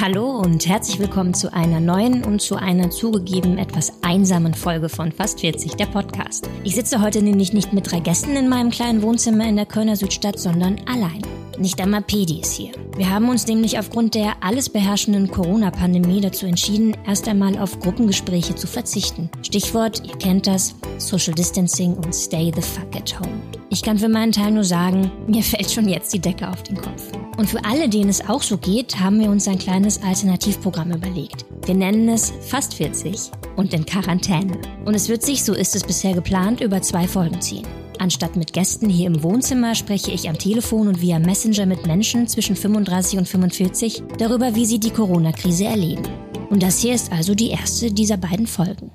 [0.00, 5.12] Hallo und herzlich willkommen zu einer neuen und zu einer zugegeben etwas einsamen Folge von
[5.12, 6.48] Fast 40, der Podcast.
[6.64, 9.96] Ich sitze heute nämlich nicht mit drei Gästen in meinem kleinen Wohnzimmer in der Kölner
[9.96, 11.22] Südstadt, sondern allein.
[11.58, 12.72] Nicht einmal Pedi ist hier.
[12.96, 18.54] Wir haben uns nämlich aufgrund der alles beherrschenden Corona-Pandemie dazu entschieden, erst einmal auf Gruppengespräche
[18.54, 19.30] zu verzichten.
[19.42, 23.40] Stichwort, ihr kennt das, Social Distancing und Stay the fuck at home.
[23.70, 26.76] Ich kann für meinen Teil nur sagen, mir fällt schon jetzt die Decke auf den
[26.76, 27.02] Kopf.
[27.36, 31.44] Und für alle, denen es auch so geht, haben wir uns ein kleines Alternativprogramm überlegt.
[31.66, 34.58] Wir nennen es Fast 40 und in Quarantäne.
[34.84, 37.66] Und es wird sich, so ist es bisher geplant, über zwei Folgen ziehen.
[37.98, 42.26] Anstatt mit Gästen hier im Wohnzimmer spreche ich am Telefon und via Messenger mit Menschen
[42.26, 46.06] zwischen 35 und 45 darüber, wie sie die Corona-Krise erleben.
[46.50, 48.90] Und das hier ist also die erste dieser beiden Folgen.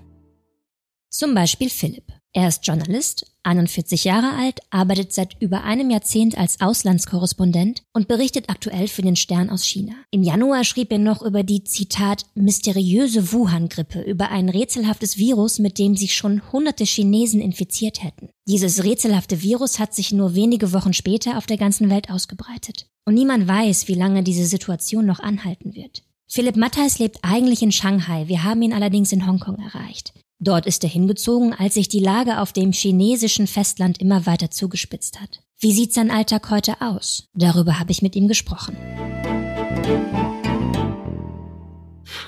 [1.09, 2.18] Zum Beispiel Philipp.
[2.31, 8.49] Er ist Journalist, 41 Jahre alt, arbeitet seit über einem Jahrzehnt als Auslandskorrespondent und berichtet
[8.49, 9.93] aktuell für den Stern aus China.
[10.11, 15.79] Im Januar schrieb er noch über die, Zitat, mysteriöse Wuhan-Grippe, über ein rätselhaftes Virus, mit
[15.79, 18.29] dem sich schon hunderte Chinesen infiziert hätten.
[18.47, 22.85] Dieses rätselhafte Virus hat sich nur wenige Wochen später auf der ganzen Welt ausgebreitet.
[23.05, 26.03] Und niemand weiß, wie lange diese Situation noch anhalten wird.
[26.27, 30.13] Philipp Matthijs lebt eigentlich in Shanghai, wir haben ihn allerdings in Hongkong erreicht.
[30.41, 35.19] Dort ist er hingezogen, als sich die Lage auf dem chinesischen Festland immer weiter zugespitzt
[35.19, 35.41] hat.
[35.59, 37.27] Wie sieht sein Alltag heute aus?
[37.33, 38.77] Darüber habe ich mit ihm gesprochen.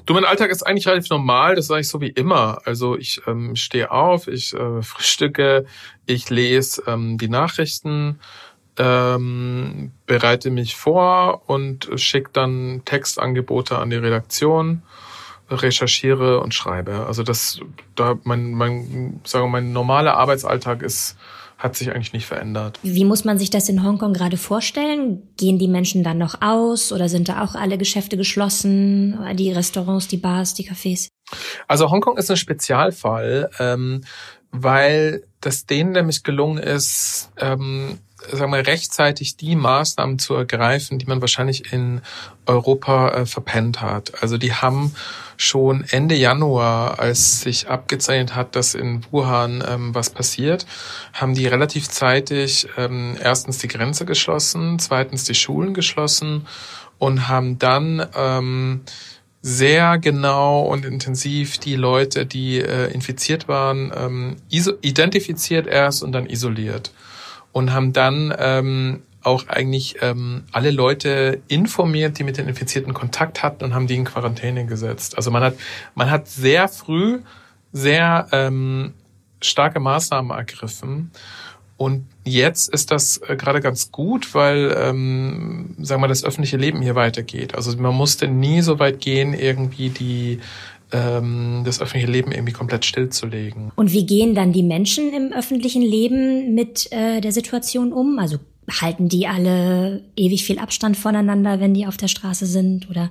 [0.06, 2.60] Du, mein Alltag ist eigentlich relativ normal, das sage ich so wie immer.
[2.66, 5.66] Also ich ähm, stehe auf, ich äh, frühstücke,
[6.06, 8.20] ich lese ähm, die Nachrichten,
[8.78, 14.84] ähm, bereite mich vor und schicke dann Textangebote an die Redaktion
[15.52, 17.06] recherchiere und schreibe.
[17.06, 17.60] Also das,
[17.96, 21.18] da mein, mein, sagen wir, mein normaler Arbeitsalltag ist,
[21.58, 22.80] hat sich eigentlich nicht verändert.
[22.82, 25.22] Wie muss man sich das in Hongkong gerade vorstellen?
[25.38, 29.20] Gehen die Menschen dann noch aus oder sind da auch alle Geschäfte geschlossen?
[29.36, 31.10] Die Restaurants, die Bars, die Cafés?
[31.68, 34.02] Also Hongkong ist ein Spezialfall, ähm,
[34.52, 38.00] weil das denen nämlich gelungen ist, ähm,
[38.32, 42.02] sagen wir, rechtzeitig die Maßnahmen zu ergreifen, die man wahrscheinlich in
[42.46, 44.22] Europa äh, verpennt hat.
[44.22, 44.94] Also die haben
[45.38, 50.66] schon Ende Januar, als sich abgezeichnet hat, dass in Wuhan ähm, was passiert,
[51.14, 56.48] haben die relativ zeitig ähm, erstens die Grenze geschlossen, zweitens die Schulen geschlossen
[57.00, 58.82] und haben dann ähm,
[59.42, 64.36] sehr genau und intensiv die Leute, die äh, infiziert waren, ähm,
[64.82, 66.92] identifiziert erst und dann isoliert
[67.52, 73.44] und haben dann ähm, auch eigentlich ähm, alle Leute informiert, die mit den Infizierten Kontakt
[73.44, 75.16] hatten und haben die in Quarantäne gesetzt.
[75.18, 75.56] Also man hat
[75.96, 77.20] man hat sehr früh
[77.72, 78.94] sehr ähm,
[79.42, 81.12] starke Maßnahmen ergriffen.
[81.78, 86.82] Und jetzt ist das äh, gerade ganz gut, weil, ähm, sagen wir, das öffentliche Leben
[86.82, 87.56] hier weitergeht.
[87.56, 90.40] Also man musste nie so weit gehen, irgendwie die
[90.92, 93.72] ähm, das öffentliche Leben irgendwie komplett stillzulegen.
[93.76, 98.20] Und wie gehen dann die Menschen im öffentlichen Leben mit äh, der Situation um?
[98.20, 98.38] Also
[98.70, 103.10] halten die alle ewig viel Abstand voneinander, wenn die auf der Straße sind oder?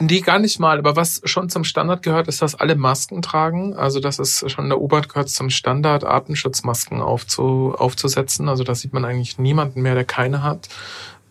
[0.00, 0.78] Nee, gar nicht mal.
[0.78, 3.74] Aber was schon zum Standard gehört, ist, dass alle Masken tragen.
[3.74, 8.48] Also das ist schon der Ober gehört zum Standard, Atemschutzmasken aufzu, aufzusetzen.
[8.48, 10.68] Also da sieht man eigentlich niemanden mehr, der keine hat.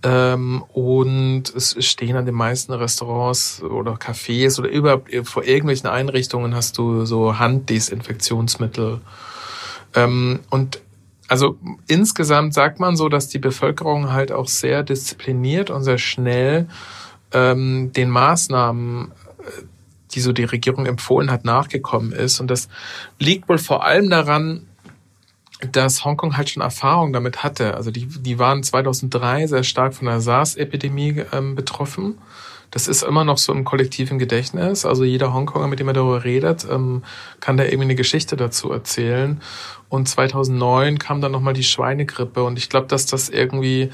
[0.04, 6.56] Ähm, und es stehen an den meisten Restaurants oder Cafés oder über, vor irgendwelchen Einrichtungen
[6.56, 9.02] hast du so Handdesinfektionsmittel.
[9.94, 10.82] Ähm, und
[11.28, 11.58] also
[11.88, 16.68] insgesamt sagt man so, dass die Bevölkerung halt auch sehr diszipliniert und sehr schnell
[17.32, 19.62] ähm, den Maßnahmen, äh,
[20.14, 22.40] die so die Regierung empfohlen hat, nachgekommen ist.
[22.42, 22.68] Und das
[23.20, 24.68] liegt wohl vor allem daran,
[25.72, 27.76] dass Hongkong halt schon Erfahrung damit hatte.
[27.76, 32.18] Also die, die waren 2003 sehr stark von der SARS-Epidemie ähm, betroffen.
[32.72, 34.86] Das ist immer noch so im kollektiven Gedächtnis.
[34.86, 37.04] Also jeder Hongkonger, mit dem er darüber redet, ähm,
[37.42, 39.42] kann da irgendwie eine Geschichte dazu erzählen.
[39.90, 42.44] Und 2009 kam dann nochmal die Schweinegrippe.
[42.44, 43.92] Und ich glaube, dass das irgendwie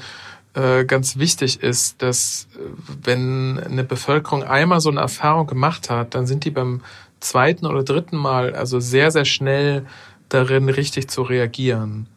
[0.54, 2.60] äh, ganz wichtig ist, dass äh,
[3.02, 6.82] wenn eine Bevölkerung einmal so eine Erfahrung gemacht hat, dann sind die beim
[7.20, 9.86] zweiten oder dritten Mal also sehr, sehr schnell
[10.28, 12.08] darin, richtig zu reagieren.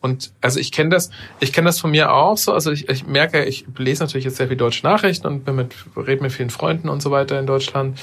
[0.00, 1.10] Und also ich kenne das,
[1.40, 2.52] ich kenne das von mir auch so.
[2.52, 5.74] Also ich, ich merke, ich lese natürlich jetzt sehr viel deutsche Nachrichten und bin mit,
[5.96, 7.98] rede mit vielen Freunden und so weiter in Deutschland.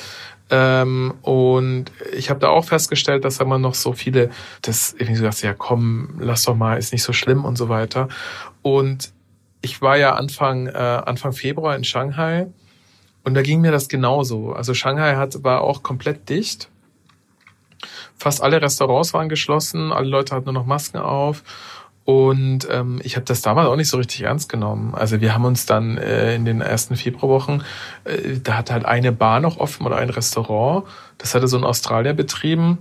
[0.49, 4.29] Ähm, und ich habe da auch festgestellt, dass immer noch so viele
[4.61, 7.67] das irgendwie so gesagt, ja komm, lass doch mal, ist nicht so schlimm und so
[7.67, 8.07] weiter.
[8.61, 9.11] Und
[9.61, 12.47] ich war ja Anfang, äh, Anfang Februar in Shanghai
[13.23, 14.53] und da ging mir das genauso.
[14.53, 16.69] Also Shanghai hat, war auch komplett dicht
[18.17, 21.43] Fast alle Restaurants waren geschlossen, alle Leute hatten nur noch Masken auf.
[22.03, 24.95] Und ähm, ich habe das damals auch nicht so richtig ernst genommen.
[24.95, 27.63] Also wir haben uns dann äh, in den ersten Februarwochen,
[28.05, 30.85] äh, da hat halt eine Bar noch offen oder ein Restaurant.
[31.17, 32.77] Das hatte so ein Australier betrieben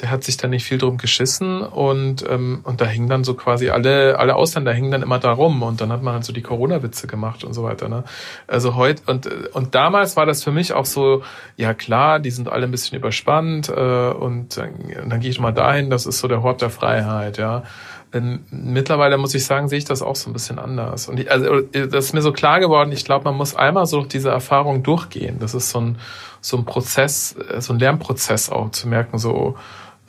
[0.00, 3.34] der hat sich da nicht viel drum geschissen und, ähm, und da hingen dann so
[3.34, 6.32] quasi alle, alle Ausländer hingen dann immer da rum und dann hat man halt so
[6.32, 7.88] die Corona-Witze gemacht und so weiter.
[7.88, 8.04] Ne?
[8.46, 11.22] Also heute und, und damals war das für mich auch so,
[11.56, 14.70] ja klar, die sind alle ein bisschen überspannt äh, und dann,
[15.08, 17.64] dann gehe ich mal dahin, das ist so der Hort der Freiheit, ja.
[18.10, 21.08] Ähm, mittlerweile muss ich sagen, sehe ich das auch so ein bisschen anders.
[21.08, 24.02] Und ich, also das ist mir so klar geworden, ich glaube, man muss einmal so
[24.02, 25.38] diese Erfahrung durchgehen.
[25.40, 25.98] Das ist so ein,
[26.40, 29.56] so ein Prozess, äh, so ein Lernprozess auch zu merken, so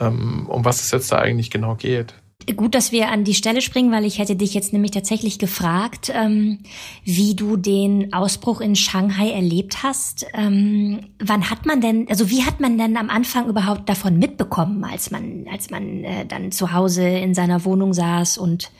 [0.07, 2.13] um was es jetzt da eigentlich genau geht.
[2.56, 6.12] Gut, dass wir an die Stelle springen, weil ich hätte dich jetzt nämlich tatsächlich gefragt,
[6.16, 6.60] ähm,
[7.04, 10.25] wie du den Ausbruch in Shanghai erlebt hast.
[10.34, 14.84] Ähm, wann hat man denn, also wie hat man denn am Anfang überhaupt davon mitbekommen,
[14.84, 18.72] als man, als man äh, dann zu Hause in seiner Wohnung saß und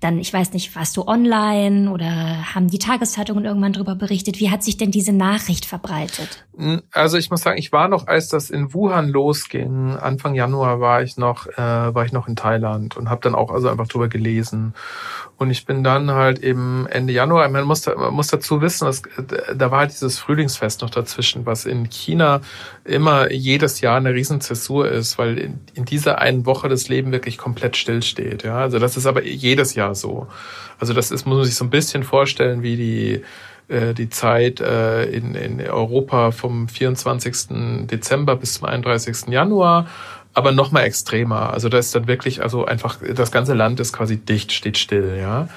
[0.00, 4.38] dann, ich weiß nicht, warst du online oder haben die Tageszeitungen irgendwann darüber berichtet?
[4.38, 6.44] Wie hat sich denn diese Nachricht verbreitet?
[6.56, 10.80] Hm, also ich muss sagen, ich war noch, als das in Wuhan losging, Anfang Januar
[10.80, 13.88] war ich noch, äh, war ich noch in Thailand und habe dann auch also einfach
[13.88, 14.74] drüber gelesen.
[15.38, 19.02] Und ich bin dann halt eben Ende Januar, man muss, man muss dazu wissen, dass,
[19.54, 22.40] da war halt dieses Frühlingsfest noch dazwischen, was in China
[22.84, 27.38] immer jedes Jahr eine Riesenzäsur ist, weil in, in dieser einen Woche das Leben wirklich
[27.38, 28.42] komplett stillsteht.
[28.42, 28.58] Ja?
[28.58, 30.26] Also das ist aber jedes Jahr so.
[30.80, 33.22] Also das ist, muss man sich so ein bisschen vorstellen, wie die
[33.68, 37.86] äh, die Zeit äh, in, in Europa vom 24.
[37.86, 39.28] Dezember bis zum 31.
[39.28, 39.86] Januar
[40.34, 41.52] aber noch mal extremer.
[41.52, 45.18] Also da ist dann wirklich, also einfach das ganze Land ist quasi dicht, steht still,
[45.18, 45.48] ja.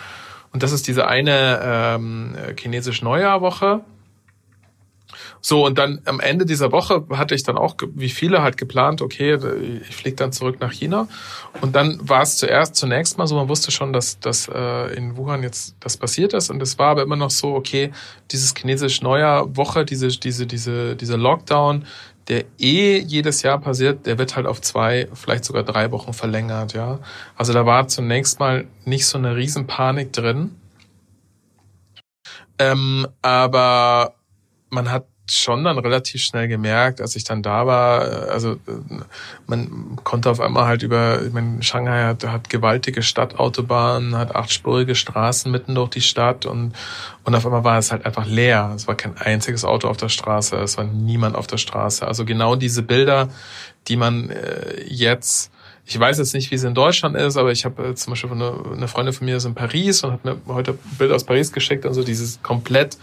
[0.54, 3.82] Und das ist diese eine ähm, chinesische Neujahrwoche.
[5.44, 9.02] So, und dann am Ende dieser Woche hatte ich dann auch, wie viele halt geplant,
[9.02, 9.40] okay,
[9.88, 11.08] ich fliege dann zurück nach China.
[11.62, 15.18] Und dann war es zuerst, zunächst mal so, man wusste schon, dass, dass äh, in
[15.18, 16.52] Wuhan jetzt das passiert ist.
[16.52, 17.92] Und es war aber immer noch so, okay,
[18.30, 21.86] dieses chinesische Neujahrwoche, diese, diese, diese, diese Lockdown,
[22.32, 26.72] der eh jedes Jahr passiert, der wird halt auf zwei, vielleicht sogar drei Wochen verlängert,
[26.72, 27.00] ja.
[27.36, 30.56] Also da war zunächst mal nicht so eine Riesenpanik drin.
[32.58, 34.16] Ähm, aber
[34.70, 35.08] man hat
[35.38, 38.58] schon dann relativ schnell gemerkt, als ich dann da war, also
[39.48, 44.96] man konnte auf einmal halt über, ich meine, Shanghai hat, hat gewaltige Stadtautobahnen, hat achtspurige
[44.96, 46.74] Straßen mitten durch die Stadt und,
[47.24, 48.72] und auf einmal war es halt einfach leer.
[48.76, 52.08] Es war kein einziges Auto auf der Straße, es war niemand auf der Straße.
[52.08, 53.30] Also genau diese Bilder,
[53.88, 55.52] die man äh, jetzt
[55.86, 58.32] ich weiß jetzt nicht, wie es in Deutschland ist, aber ich habe äh, zum Beispiel
[58.32, 61.52] eine, eine Freundin von mir ist in Paris und hat mir heute Bilder aus Paris
[61.52, 62.98] geschickt und so dieses komplett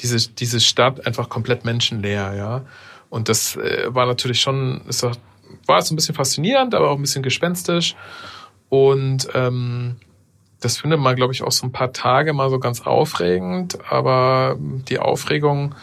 [0.00, 2.64] diese, diese Stadt einfach komplett menschenleer, ja.
[3.10, 5.16] Und das äh, war natürlich schon, ist doch,
[5.66, 7.96] war so ein bisschen faszinierend, aber auch ein bisschen gespenstisch.
[8.68, 9.96] Und ähm,
[10.60, 14.56] das findet man, glaube ich, auch so ein paar Tage mal so ganz aufregend, aber
[14.58, 15.74] die Aufregung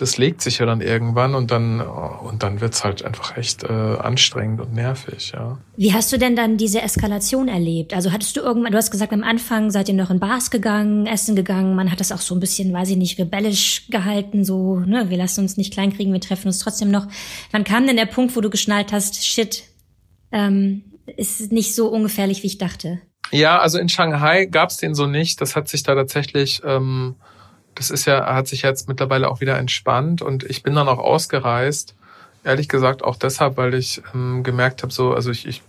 [0.00, 3.66] das legt sich ja dann irgendwann und dann und dann wird's halt einfach echt äh,
[3.66, 5.58] anstrengend und nervig, ja.
[5.76, 7.92] Wie hast du denn dann diese Eskalation erlebt?
[7.92, 11.06] Also hattest du irgendwann, du hast gesagt, am Anfang seid ihr noch in Bars gegangen,
[11.06, 14.80] essen gegangen, man hat das auch so ein bisschen, weiß ich nicht, rebellisch gehalten, so,
[14.80, 17.06] ne, wir lassen uns nicht kleinkriegen, wir treffen uns trotzdem noch.
[17.50, 19.64] Wann kam denn der Punkt, wo du geschnallt hast, shit,
[20.32, 20.84] ähm,
[21.16, 23.00] ist nicht so ungefährlich, wie ich dachte?
[23.32, 25.40] Ja, also in Shanghai gab's den so nicht.
[25.40, 27.16] Das hat sich da tatsächlich ähm,
[27.74, 30.98] das ist ja, hat sich jetzt mittlerweile auch wieder entspannt und ich bin dann auch
[30.98, 31.94] ausgereist.
[32.42, 35.62] Ehrlich gesagt auch deshalb, weil ich ähm, gemerkt habe, so, also ich, ich,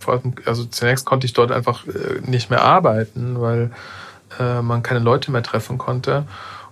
[0.46, 3.70] also zunächst konnte ich dort einfach äh, nicht mehr arbeiten, weil
[4.40, 6.24] äh, man keine Leute mehr treffen konnte.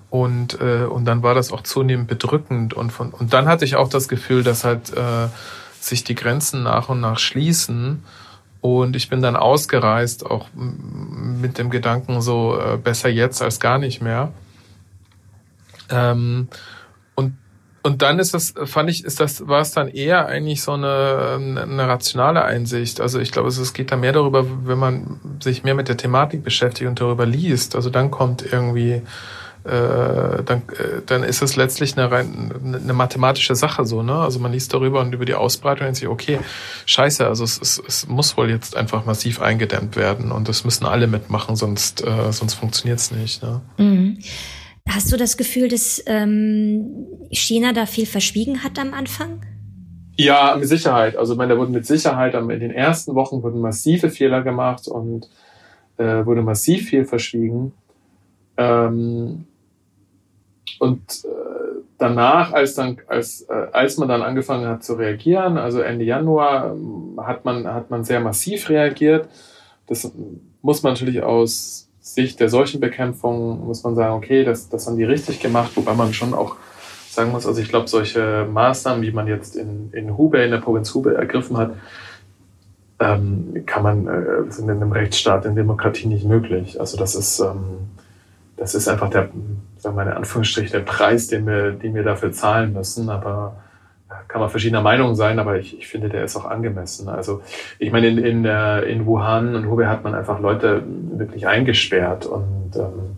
[0.09, 2.75] Und, äh, und dann war das auch zunehmend bedrückend.
[2.75, 5.29] Und, von, und dann hatte ich auch das Gefühl, dass halt äh,
[5.81, 8.03] sich die Grenzen nach und nach schließen.
[8.61, 13.79] Und ich bin dann ausgereist, auch mit dem Gedanken so, äh, besser jetzt als gar
[13.79, 14.33] nicht mehr.
[15.91, 16.49] Ähm,
[17.15, 17.35] und
[17.83, 21.39] und dann ist das, fand ich, ist das, war es dann eher eigentlich so eine,
[21.63, 23.01] eine rationale Einsicht.
[23.01, 26.45] Also ich glaube, es geht da mehr darüber, wenn man sich mehr mit der Thematik
[26.45, 27.75] beschäftigt und darüber liest.
[27.75, 29.01] Also dann kommt irgendwie,
[29.65, 34.15] äh, dann, äh, dann ist es letztlich eine, rein, eine mathematische Sache so, ne?
[34.15, 36.39] Also man liest darüber und über die Ausbreitung und sich, okay,
[36.85, 40.85] scheiße, also es, es, es muss wohl jetzt einfach massiv eingedämmt werden und das müssen
[40.85, 43.43] alle mitmachen, sonst, äh, sonst funktioniert's nicht.
[43.43, 43.61] Ne?
[43.79, 44.19] Mhm.
[44.89, 49.43] Hast du das Gefühl, dass ähm, China da viel verschwiegen hat am Anfang?
[50.17, 51.17] Ja, mit Sicherheit.
[51.17, 54.87] Also ich meine, da wurden mit Sicherheit in den ersten Wochen wurden massive Fehler gemacht
[54.89, 55.29] und
[55.97, 57.73] äh, wurde massiv viel verschwiegen.
[58.57, 59.47] Ähm,
[60.79, 65.81] und äh, danach, als dann, als, äh, als man dann angefangen hat zu reagieren, also
[65.81, 66.77] Ende Januar,
[67.19, 69.29] hat man, hat man sehr massiv reagiert.
[69.87, 70.11] Das
[70.63, 75.05] muss man natürlich aus Sicht der Seuchenbekämpfung, muss man sagen, okay, das, das haben die
[75.05, 76.57] richtig gemacht, wobei man schon auch
[77.11, 80.59] sagen muss, also ich glaube, solche Maßnahmen, wie man jetzt in, in Hubei, in der
[80.59, 81.73] Provinz Hubei ergriffen hat,
[83.01, 86.79] ähm, kann man, äh, sind in einem Rechtsstaat, in Demokratie nicht möglich.
[86.79, 87.89] Also das ist, ähm,
[88.57, 89.31] das ist einfach der,
[89.79, 93.09] sagen wir mal in Anführungsstrich, der Preis, den wir, den wir dafür zahlen müssen.
[93.09, 93.57] Aber
[94.29, 97.09] kann man verschiedener Meinung sein, aber ich, ich finde, der ist auch angemessen.
[97.09, 97.43] Also
[97.79, 102.73] ich meine, in, in, in Wuhan und Hubei hat man einfach Leute wirklich eingesperrt und
[102.77, 103.17] ähm,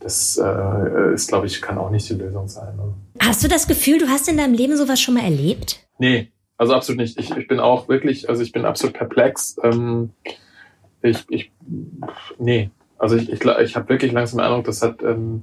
[0.00, 2.76] das äh, ist, glaube ich, kann auch nicht die Lösung sein.
[2.76, 2.94] Ne?
[3.20, 5.80] Hast du das Gefühl, du hast in deinem Leben sowas schon mal erlebt?
[5.98, 7.18] Nee, also absolut nicht.
[7.18, 9.56] Ich, ich bin auch wirklich, also ich bin absolut perplex.
[9.62, 10.10] Ähm,
[11.02, 11.52] ich, ich,
[12.38, 15.42] nee, also ich, ich, ich habe wirklich langsam den Eindruck, das hat, ähm,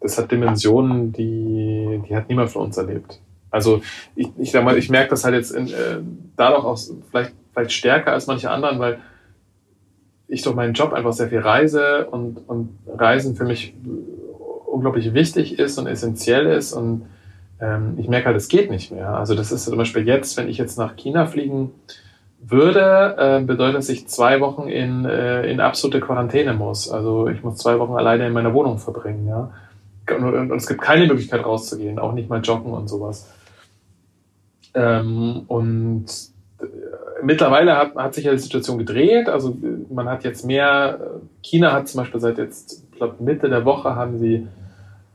[0.00, 3.20] das hat Dimensionen, die, die hat niemand von uns erlebt.
[3.56, 3.80] Also
[4.14, 5.98] ich, ich sag mal, ich merke das halt jetzt in, äh,
[6.36, 6.78] dadurch auch
[7.10, 8.98] vielleicht, vielleicht stärker als manche anderen, weil
[10.28, 13.74] ich durch meinen Job einfach sehr viel reise und, und Reisen für mich
[14.66, 17.06] unglaublich wichtig ist und essentiell ist und
[17.60, 19.14] ähm, ich merke halt, es geht nicht mehr.
[19.14, 21.70] Also das ist zum Beispiel jetzt, wenn ich jetzt nach China fliegen
[22.38, 26.90] würde, äh, bedeutet, dass ich zwei Wochen in, äh, in absolute Quarantäne muss.
[26.90, 29.50] Also ich muss zwei Wochen alleine in meiner Wohnung verbringen, ja.
[30.14, 33.28] Und, und es gibt keine Möglichkeit rauszugehen, auch nicht mal joggen und sowas.
[34.76, 36.04] Ähm, und
[36.60, 36.64] äh,
[37.22, 39.28] mittlerweile hat, hat sich ja die Situation gedreht.
[39.28, 39.56] Also
[39.90, 41.00] man hat jetzt mehr,
[41.42, 44.46] China hat zum Beispiel seit jetzt, ich glaube Mitte der Woche haben sie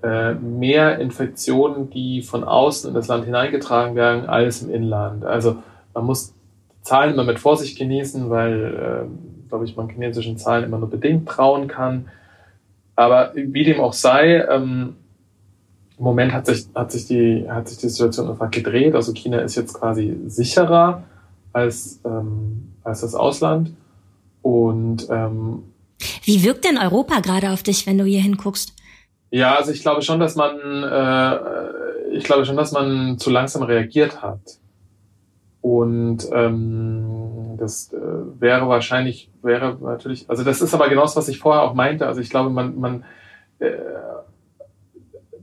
[0.01, 5.24] äh, mehr Infektionen, die von außen in das Land hineingetragen werden, als im Inland.
[5.24, 5.58] Also
[5.94, 6.34] man muss
[6.82, 11.30] Zahlen immer mit Vorsicht genießen, weil, äh, glaube ich, man chinesischen Zahlen immer nur bedingt
[11.30, 12.08] trauen kann.
[12.96, 14.96] Aber wie dem auch sei, ähm,
[16.01, 18.96] im Moment hat sich, hat, sich die, hat sich die Situation einfach gedreht.
[18.96, 21.03] Also China ist jetzt quasi sicherer
[21.53, 23.72] als, ähm, als das Ausland.
[24.41, 25.62] Und ähm,
[26.24, 28.74] wie wirkt denn Europa gerade auf dich, wenn du hier hinguckst?
[29.29, 33.62] Ja, also ich glaube schon, dass man, äh, ich glaube schon, dass man zu langsam
[33.62, 34.58] reagiert hat.
[35.62, 38.00] Und ähm, das äh,
[38.39, 42.08] wäre wahrscheinlich, wäre natürlich, also das ist aber genau das, was ich vorher auch meinte.
[42.08, 43.03] Also ich glaube, man, man
[43.60, 43.74] äh,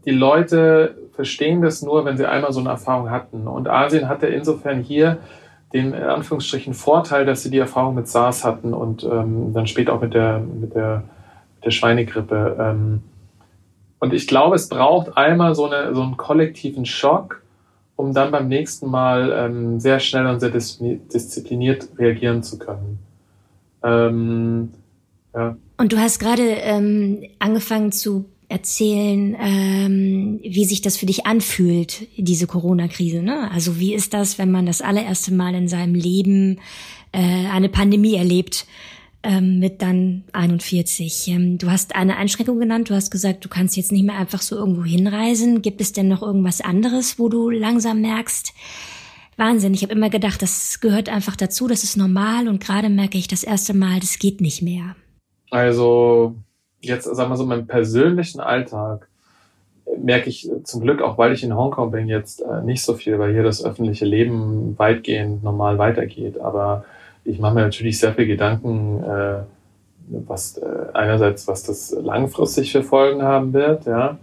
[0.08, 3.46] die Leute verstehen das nur, wenn sie einmal so eine Erfahrung hatten.
[3.46, 5.18] Und Asien hatte insofern hier
[5.74, 9.92] den in Anführungsstrichen Vorteil, dass sie die Erfahrung mit SARS hatten und ähm, dann später
[9.92, 11.02] auch mit der, mit der,
[11.56, 12.56] mit der Schweinegrippe.
[12.58, 13.02] Ähm,
[13.98, 17.42] und ich glaube, es braucht einmal so, eine, so einen kollektiven Schock,
[17.94, 22.98] um dann beim nächsten Mal ähm, sehr schnell und sehr diszipliniert reagieren zu können.
[23.82, 24.72] Ähm,
[25.34, 25.54] ja.
[25.76, 32.06] Und du hast gerade ähm, angefangen zu erzählen, ähm, wie sich das für dich anfühlt,
[32.16, 33.22] diese Corona-Krise.
[33.22, 33.50] Ne?
[33.50, 36.58] Also wie ist das, wenn man das allererste Mal in seinem Leben
[37.12, 38.66] äh, eine Pandemie erlebt?
[39.22, 41.28] ähm, mit dann 41.
[41.28, 42.90] Ähm, du hast eine Einschränkung genannt.
[42.90, 45.62] Du hast gesagt, du kannst jetzt nicht mehr einfach so irgendwo hinreisen.
[45.62, 48.54] Gibt es denn noch irgendwas anderes, wo du langsam merkst,
[49.36, 49.74] Wahnsinn.
[49.74, 53.28] Ich habe immer gedacht, das gehört einfach dazu, das ist normal und gerade merke ich
[53.28, 54.96] das erste Mal, das geht nicht mehr.
[55.50, 56.34] Also
[56.80, 59.08] jetzt, sagen wir so, meinem persönlichen Alltag
[59.96, 63.18] merke ich zum Glück, auch weil ich in Hongkong bin, jetzt äh, nicht so viel,
[63.18, 66.40] weil hier das öffentliche Leben weitgehend normal weitergeht.
[66.40, 66.84] Aber
[67.24, 69.38] ich mache mir natürlich sehr viel Gedanken, äh,
[70.26, 74.18] was äh, einerseits, was das langfristig für Folgen haben wird, ja.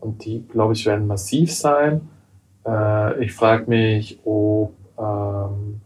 [0.00, 2.02] Und die, glaube ich, werden massiv sein.
[2.66, 5.80] Äh, ich frage mich, ob, ähm,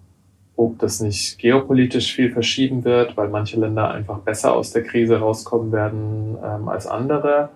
[0.59, 5.21] ob das nicht geopolitisch viel verschieben wird, weil manche Länder einfach besser aus der Krise
[5.21, 7.51] rauskommen werden ähm, als andere.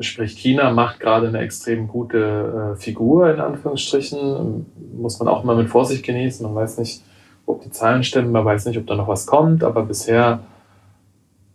[0.00, 4.64] Sprich, China macht gerade eine extrem gute äh, Figur, in Anführungsstrichen.
[4.96, 6.46] Muss man auch mal mit Vorsicht genießen.
[6.46, 7.02] Man weiß nicht,
[7.44, 10.40] ob die Zahlen stimmen, man weiß nicht, ob da noch was kommt, aber bisher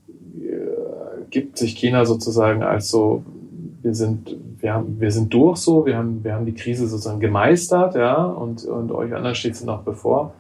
[0.08, 3.24] äh, gibt sich China sozusagen als so,
[3.82, 7.20] wir sind, wir haben, wir sind durch so, wir haben, wir haben die Krise sozusagen
[7.20, 10.36] gemeistert, ja, und, und euch anderen steht sie noch bevor.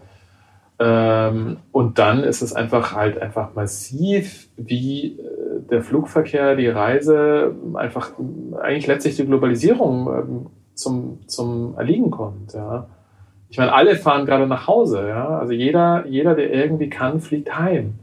[0.80, 7.56] Ähm, und dann ist es einfach halt einfach massiv, wie äh, der Flugverkehr, die Reise,
[7.76, 8.12] einfach
[8.60, 12.88] eigentlich letztlich die Globalisierung ähm, zum, zum Erliegen kommt, ja
[13.54, 15.38] ich meine, alle fahren gerade nach Hause, ja.
[15.38, 18.00] Also jeder, jeder, der irgendwie kann, fliegt heim.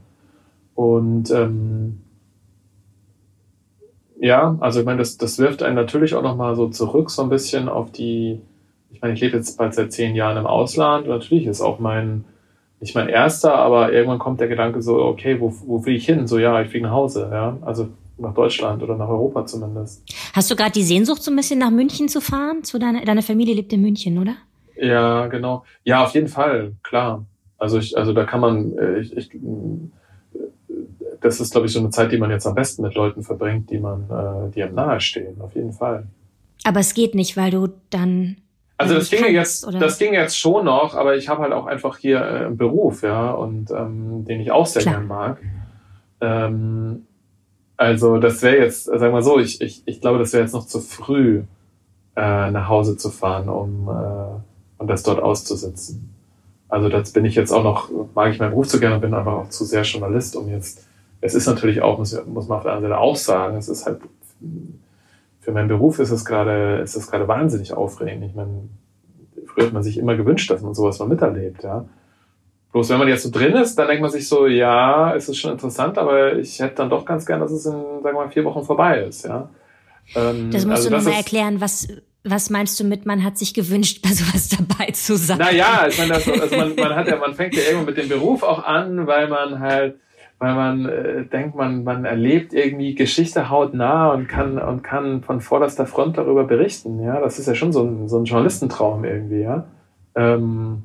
[0.75, 1.99] Und ähm,
[4.17, 7.27] ja, also ich meine, das, das wirft einen natürlich auch nochmal so zurück, so ein
[7.27, 8.39] bisschen auf die,
[8.91, 11.79] ich meine, ich lebe jetzt bald seit zehn Jahren im Ausland und natürlich ist auch
[11.79, 12.23] mein,
[12.81, 16.27] nicht mein erster, aber irgendwann kommt der Gedanke so, okay, wo, wo fliege ich hin?
[16.27, 17.57] So, ja, ich fliege nach Hause, ja.
[17.61, 20.03] Also nach Deutschland oder nach Europa zumindest.
[20.33, 22.63] Hast du gerade die Sehnsucht, so ein bisschen nach München zu fahren?
[22.63, 24.35] Zu deiner, deine Familie lebt in München, oder?
[24.75, 25.63] Ja, genau.
[25.83, 27.25] Ja, auf jeden Fall, klar.
[27.57, 29.29] Also ich, also da kann man, äh, ich, ich
[31.21, 33.69] das ist, glaube ich, so eine Zeit, die man jetzt am besten mit Leuten verbringt,
[33.69, 36.07] die man, äh, die einem nahestehen, auf jeden Fall.
[36.63, 38.37] Aber es geht nicht, weil du dann.
[38.81, 39.79] Also das ging jetzt, oder?
[39.79, 43.03] das ging jetzt schon noch, aber ich habe halt auch einfach hier äh, einen Beruf,
[43.03, 44.95] ja, und ähm, den ich auch sehr Klar.
[44.95, 45.37] gern mag.
[46.21, 47.05] Ähm,
[47.77, 50.53] also das wäre jetzt, sagen wir mal so, ich, ich, ich glaube, das wäre jetzt
[50.53, 51.43] noch zu früh,
[52.15, 54.41] äh, nach Hause zu fahren, um äh,
[54.81, 56.09] und das dort auszusitzen.
[56.67, 59.13] Also das bin ich jetzt auch noch, mag ich meinen Beruf zu gerne und bin
[59.13, 60.83] einfach auch zu sehr Journalist, um jetzt,
[61.21, 63.85] es ist natürlich auch, muss, muss man auf der anderen Seite auch sagen, es ist
[63.85, 63.99] halt,
[65.41, 68.23] für meinen Beruf ist es gerade, ist es gerade wahnsinnig aufregend.
[68.25, 68.69] Ich meine,
[69.47, 71.85] früher hat man sich immer gewünscht, dass man sowas mal miterlebt, ja.
[72.71, 75.37] Bloß wenn man jetzt so drin ist, dann denkt man sich so, ja, es ist
[75.39, 78.29] schon interessant, aber ich hätte dann doch ganz gern, dass es in, sagen wir mal,
[78.29, 79.49] vier Wochen vorbei ist, ja.
[80.15, 81.87] Ähm, das musst also du nochmal erklären, was,
[82.23, 85.39] was meinst du mit, man hat sich gewünscht, bei sowas dabei zu sein?
[85.39, 88.07] Naja, ich meine, das, also man, man hat ja, man fängt ja irgendwo mit dem
[88.07, 89.95] Beruf auch an, weil man halt,
[90.41, 95.39] weil man äh, denkt, man, man erlebt irgendwie Geschichte hautnah und kann, und kann von
[95.39, 96.99] vorderster Front darüber berichten.
[96.99, 99.65] Ja, das ist ja schon so ein, so ein Journalistentraum irgendwie, ja.
[100.15, 100.81] Ähm,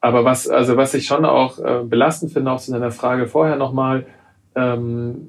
[0.00, 3.54] aber was, also was ich schon auch äh, belastend finde, auch zu deiner Frage vorher
[3.54, 4.06] nochmal,
[4.56, 5.28] ähm,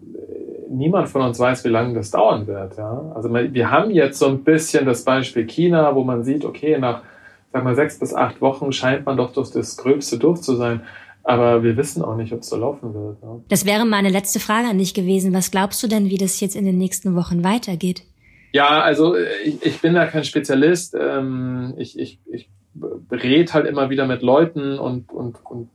[0.67, 2.77] niemand von uns weiß, wie lange das dauern wird.
[2.77, 3.12] Ja?
[3.13, 7.03] Also wir haben jetzt so ein bisschen das Beispiel China, wo man sieht, okay, nach
[7.53, 10.81] sag mal sechs bis acht Wochen scheint man doch durch das Gröbste durch zu sein.
[11.29, 13.21] Aber wir wissen auch nicht, ob es so laufen wird.
[13.21, 13.43] Ne?
[13.50, 15.31] Das wäre meine letzte Frage an dich gewesen.
[15.31, 18.01] Was glaubst du denn, wie das jetzt in den nächsten Wochen weitergeht?
[18.51, 20.98] Ja, also ich, ich bin da kein Spezialist.
[21.00, 22.50] Ähm, ich, ich, ich
[23.12, 25.69] rede halt immer wieder mit Leuten und, und, und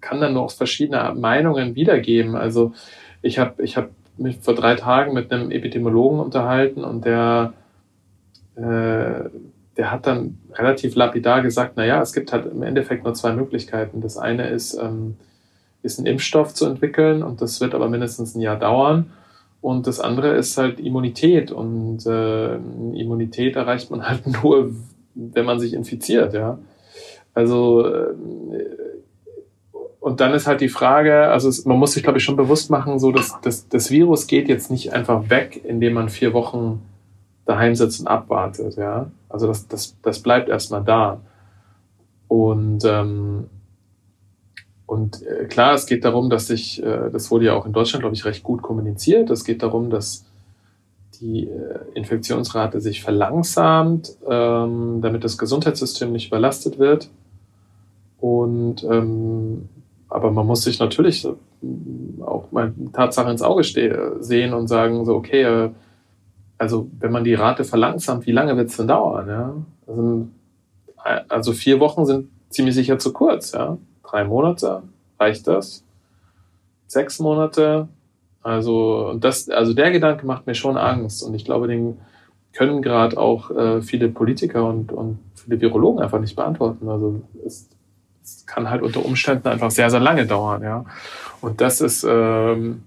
[0.00, 2.34] kann dann noch verschiedene Meinungen wiedergeben.
[2.34, 2.72] Also
[3.22, 7.52] ich habe ich hab mich vor drei Tagen mit einem Epidemiologen unterhalten und der,
[8.56, 9.30] äh,
[9.80, 13.32] der hat dann relativ lapidar gesagt, na ja, es gibt halt im Endeffekt nur zwei
[13.32, 14.02] Möglichkeiten.
[14.02, 15.16] Das eine ist, ähm,
[15.82, 19.10] ist ein Impfstoff zu entwickeln und das wird aber mindestens ein Jahr dauern.
[19.62, 21.50] Und das andere ist halt Immunität.
[21.50, 24.70] Und äh, Immunität erreicht man halt nur,
[25.14, 26.58] wenn man sich infiziert, ja.
[27.32, 28.12] Also äh,
[29.98, 32.68] und dann ist halt die Frage, also es, man muss sich, glaube ich, schon bewusst
[32.68, 36.82] machen, so dass das, das Virus geht jetzt nicht einfach weg, indem man vier Wochen
[37.44, 39.10] daheim sitzt und abwartet, ja.
[39.28, 41.20] Also das, das, das bleibt erstmal da.
[42.28, 43.46] Und, ähm,
[44.86, 48.02] und äh, klar, es geht darum, dass sich, äh, das wurde ja auch in Deutschland,
[48.02, 49.30] glaube ich, recht gut kommuniziert.
[49.30, 50.24] Es geht darum, dass
[51.20, 57.10] die äh, Infektionsrate sich verlangsamt, ähm, damit das Gesundheitssystem nicht überlastet wird.
[58.20, 59.68] Und ähm,
[60.10, 61.26] aber man muss sich natürlich
[62.20, 63.62] auch mal Tatsache ins Auge
[64.20, 65.70] sehen und sagen, so, okay, äh,
[66.60, 69.28] also wenn man die Rate verlangsamt, wie lange wird es denn dauern?
[69.28, 69.54] Ja?
[69.86, 70.28] Also,
[71.28, 73.52] also, vier Wochen sind ziemlich sicher zu kurz.
[73.52, 73.78] Ja?
[74.02, 74.82] Drei Monate,
[75.18, 75.82] reicht das?
[76.86, 77.88] Sechs Monate?
[78.42, 81.22] Also, das, also der Gedanke macht mir schon Angst.
[81.22, 81.96] Und ich glaube, den
[82.52, 86.90] können gerade auch äh, viele Politiker und, und viele Virologen einfach nicht beantworten.
[86.90, 87.70] Also es
[88.22, 90.84] es kann halt unter Umständen einfach sehr, sehr lange dauern, ja.
[91.40, 92.82] Und das ist ähm,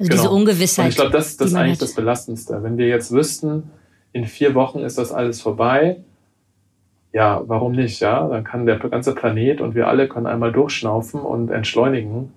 [0.00, 0.22] also genau.
[0.22, 0.84] diese Ungewissheit.
[0.86, 1.82] Und ich glaube, das, das ist eigentlich hat.
[1.82, 2.62] das Belastendste.
[2.62, 3.70] Wenn wir jetzt wüssten,
[4.12, 5.98] in vier Wochen ist das alles vorbei,
[7.12, 8.26] ja, warum nicht, ja?
[8.28, 12.32] Dann kann der ganze Planet und wir alle können einmal durchschnaufen und entschleunigen.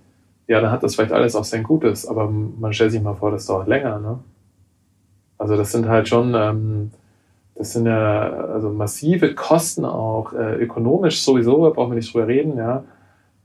[0.48, 3.32] Ja, dann hat das vielleicht alles auch sein Gutes, aber man stellt sich mal vor,
[3.32, 4.20] das dauert länger, ne?
[5.38, 6.92] Also das sind halt schon ähm,
[7.56, 12.58] das sind ja also massive Kosten auch, äh, ökonomisch sowieso, brauchen wir nicht drüber reden,
[12.58, 12.84] ja.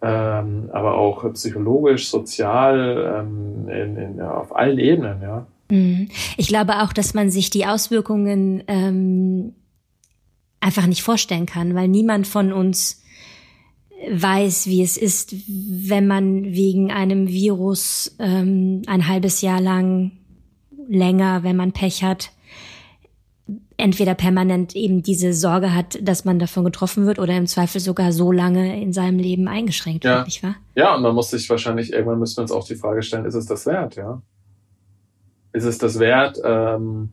[0.00, 5.46] Ähm, aber auch psychologisch, sozial, ähm, in, in, auf allen Ebenen, ja.
[5.70, 6.08] Mhm.
[6.36, 9.54] Ich glaube auch, dass man sich die Auswirkungen ähm,
[10.60, 13.02] einfach nicht vorstellen kann, weil niemand von uns
[14.10, 20.12] weiß, wie es ist, wenn man wegen einem Virus ähm, ein halbes Jahr lang
[20.88, 22.30] länger, wenn man Pech hat,
[23.78, 28.12] entweder permanent eben diese Sorge hat, dass man davon getroffen wird oder im Zweifel sogar
[28.12, 30.16] so lange in seinem Leben eingeschränkt ja.
[30.16, 30.56] wird, nicht wahr?
[30.74, 33.34] Ja, und man muss sich wahrscheinlich, irgendwann müssen wir uns auch die Frage stellen, ist
[33.34, 34.20] es das wert, ja?
[35.52, 37.10] Ist es das wert, ähm,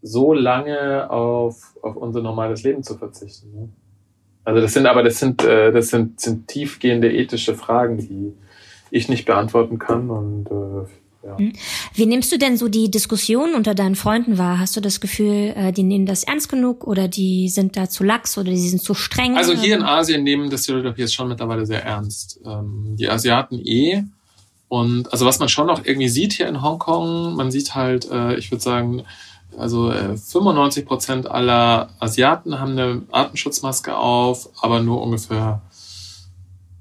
[0.00, 3.52] so lange auf, auf unser normales Leben zu verzichten?
[3.54, 3.68] Ne?
[4.44, 8.34] Also das sind aber das sind äh, das sind, sind tiefgehende ethische Fragen, die
[8.90, 10.90] ich nicht beantworten kann und äh,
[11.24, 11.38] ja.
[11.38, 11.52] Hm.
[11.94, 14.58] Wie nimmst du denn so die Diskussion unter deinen Freunden wahr?
[14.58, 18.04] Hast du das Gefühl, äh, die nehmen das ernst genug oder die sind da zu
[18.04, 19.36] lax oder die sind zu streng?
[19.36, 22.40] Also hier in Asien nehmen das die Leute jetzt schon mittlerweile sehr ernst.
[22.44, 24.04] Ähm, die Asiaten eh.
[24.68, 28.36] Und also was man schon noch irgendwie sieht hier in Hongkong, man sieht halt, äh,
[28.36, 29.04] ich würde sagen,
[29.56, 35.62] also 95 Prozent aller Asiaten haben eine Atemschutzmaske auf, aber nur ungefähr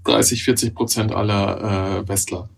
[0.06, 2.50] 30, 40 Prozent aller Westler.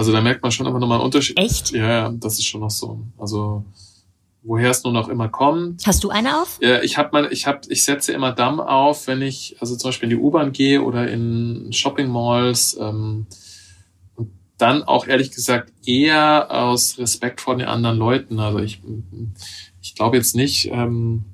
[0.00, 1.38] Also da merkt man schon immer nochmal einen Unterschied.
[1.38, 1.72] Echt?
[1.72, 3.02] Ja, das ist schon noch so.
[3.18, 3.66] Also
[4.42, 5.86] woher es nun auch immer kommt.
[5.86, 6.58] Hast du eine auf?
[6.62, 9.88] Ja, ich habe mal, ich habe, ich setze immer Damm auf, wenn ich, also zum
[9.88, 12.78] Beispiel in die U-Bahn gehe oder in Shopping Malls.
[12.80, 13.26] Ähm,
[14.14, 18.40] und dann auch ehrlich gesagt eher aus Respekt vor den anderen Leuten.
[18.40, 18.80] Also ich,
[19.82, 21.26] ich glaube jetzt nicht, ähm,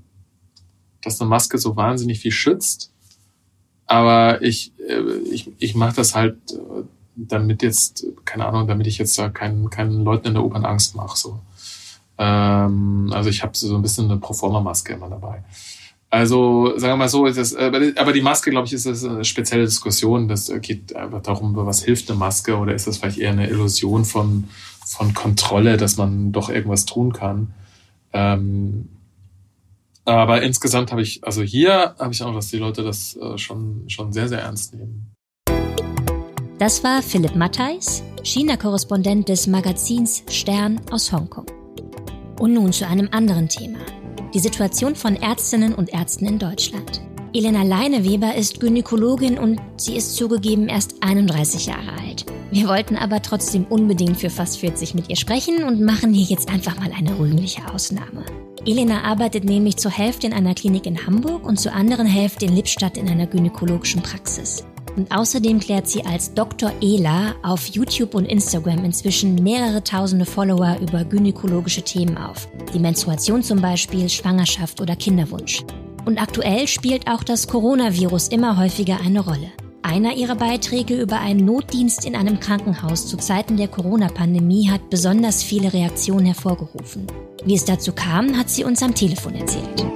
[1.02, 2.92] dass eine Maske so wahnsinnig viel schützt.
[3.86, 6.82] Aber ich, äh, ich, ich mache das halt, äh,
[7.16, 10.94] damit jetzt, keine Ahnung, damit ich jetzt da keinen, keinen Leuten in der U-Bahn Angst
[10.94, 11.16] mache.
[11.16, 11.40] So.
[12.18, 15.42] Ähm, also ich habe so ein bisschen eine Proforma-Maske immer dabei.
[16.08, 19.64] Also sagen wir mal so, das, aber die Maske, glaube ich, ist das eine spezielle
[19.64, 20.28] Diskussion.
[20.28, 24.04] Das geht einfach darum, was hilft eine Maske oder ist das vielleicht eher eine Illusion
[24.04, 24.44] von,
[24.84, 27.54] von Kontrolle, dass man doch irgendwas tun kann.
[28.12, 28.88] Ähm,
[30.04, 33.88] aber insgesamt habe ich, also hier habe ich auch, dass die Leute das äh, schon,
[33.88, 35.15] schon sehr, sehr ernst nehmen.
[36.58, 41.44] Das war Philipp Mattheis, China-Korrespondent des Magazins Stern aus Hongkong.
[42.40, 43.78] Und nun zu einem anderen Thema.
[44.32, 47.02] Die Situation von Ärztinnen und Ärzten in Deutschland.
[47.34, 52.24] Elena Leineweber ist Gynäkologin und sie ist zugegeben erst 31 Jahre alt.
[52.50, 56.48] Wir wollten aber trotzdem unbedingt für fast 40 mit ihr sprechen und machen hier jetzt
[56.48, 58.24] einfach mal eine rühmliche Ausnahme.
[58.64, 62.56] Elena arbeitet nämlich zur Hälfte in einer Klinik in Hamburg und zur anderen Hälfte in
[62.56, 64.64] Lippstadt in einer gynäkologischen Praxis.
[64.96, 66.72] Und außerdem klärt sie als Dr.
[66.80, 72.48] Ela auf YouTube und Instagram inzwischen mehrere tausende Follower über gynäkologische Themen auf.
[72.72, 75.62] Die Menstruation zum Beispiel, Schwangerschaft oder Kinderwunsch.
[76.06, 79.50] Und aktuell spielt auch das Coronavirus immer häufiger eine Rolle.
[79.82, 85.42] Einer ihrer Beiträge über einen Notdienst in einem Krankenhaus zu Zeiten der Corona-Pandemie hat besonders
[85.42, 87.06] viele Reaktionen hervorgerufen.
[87.44, 89.86] Wie es dazu kam, hat sie uns am Telefon erzählt.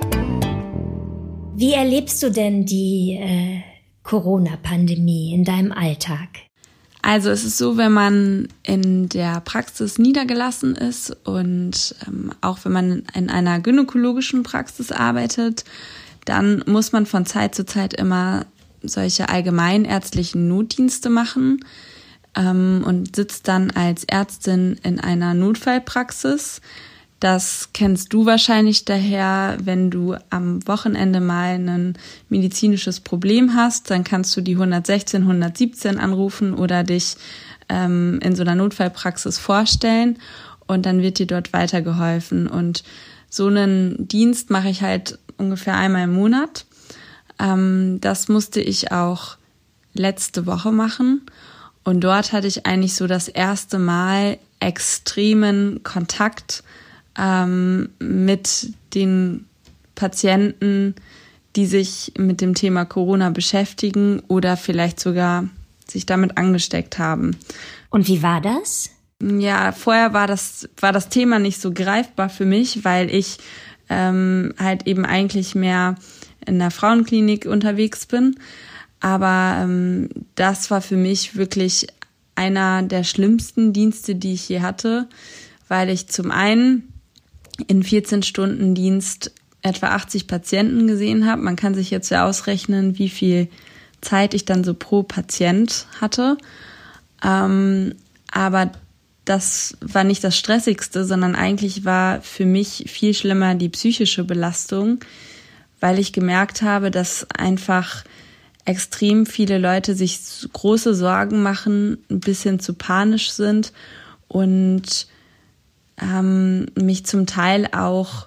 [1.54, 3.69] Wie erlebst du denn die äh,
[4.10, 6.28] Corona-Pandemie in deinem Alltag?
[7.00, 12.72] Also es ist so, wenn man in der Praxis niedergelassen ist und ähm, auch wenn
[12.72, 15.64] man in einer gynäkologischen Praxis arbeitet,
[16.24, 18.46] dann muss man von Zeit zu Zeit immer
[18.82, 21.64] solche allgemeinärztlichen Notdienste machen
[22.34, 26.60] ähm, und sitzt dann als Ärztin in einer Notfallpraxis.
[27.20, 31.98] Das kennst du wahrscheinlich daher, wenn du am Wochenende mal ein
[32.30, 37.16] medizinisches Problem hast, dann kannst du die 116, 117 anrufen oder dich
[37.68, 40.18] ähm, in so einer Notfallpraxis vorstellen
[40.66, 42.46] und dann wird dir dort weitergeholfen.
[42.46, 42.84] Und
[43.28, 46.64] so einen Dienst mache ich halt ungefähr einmal im Monat.
[47.38, 49.36] Ähm, das musste ich auch
[49.92, 51.26] letzte Woche machen.
[51.84, 56.62] Und dort hatte ich eigentlich so das erste Mal extremen Kontakt
[57.18, 59.46] ähm, mit den
[59.94, 60.94] Patienten,
[61.56, 65.48] die sich mit dem Thema Corona beschäftigen oder vielleicht sogar
[65.88, 67.36] sich damit angesteckt haben.
[67.90, 68.90] Und wie war das?
[69.22, 73.38] Ja, vorher war das, war das Thema nicht so greifbar für mich, weil ich
[73.88, 75.96] ähm, halt eben eigentlich mehr
[76.46, 78.36] in der Frauenklinik unterwegs bin.
[79.00, 81.88] Aber ähm, das war für mich wirklich
[82.34, 85.08] einer der schlimmsten Dienste, die ich je hatte,
[85.68, 86.89] weil ich zum einen
[87.66, 91.42] in 14 Stunden Dienst etwa 80 Patienten gesehen habe.
[91.42, 93.48] Man kann sich jetzt ja ausrechnen, wie viel
[94.00, 96.38] Zeit ich dann so pro Patient hatte.
[97.22, 97.94] Ähm,
[98.30, 98.72] aber
[99.24, 105.00] das war nicht das Stressigste, sondern eigentlich war für mich viel schlimmer die psychische Belastung,
[105.78, 108.04] weil ich gemerkt habe, dass einfach
[108.64, 110.18] extrem viele Leute sich
[110.52, 113.72] große Sorgen machen, ein bisschen zu panisch sind
[114.28, 115.06] und
[116.00, 118.26] ähm, mich zum Teil auch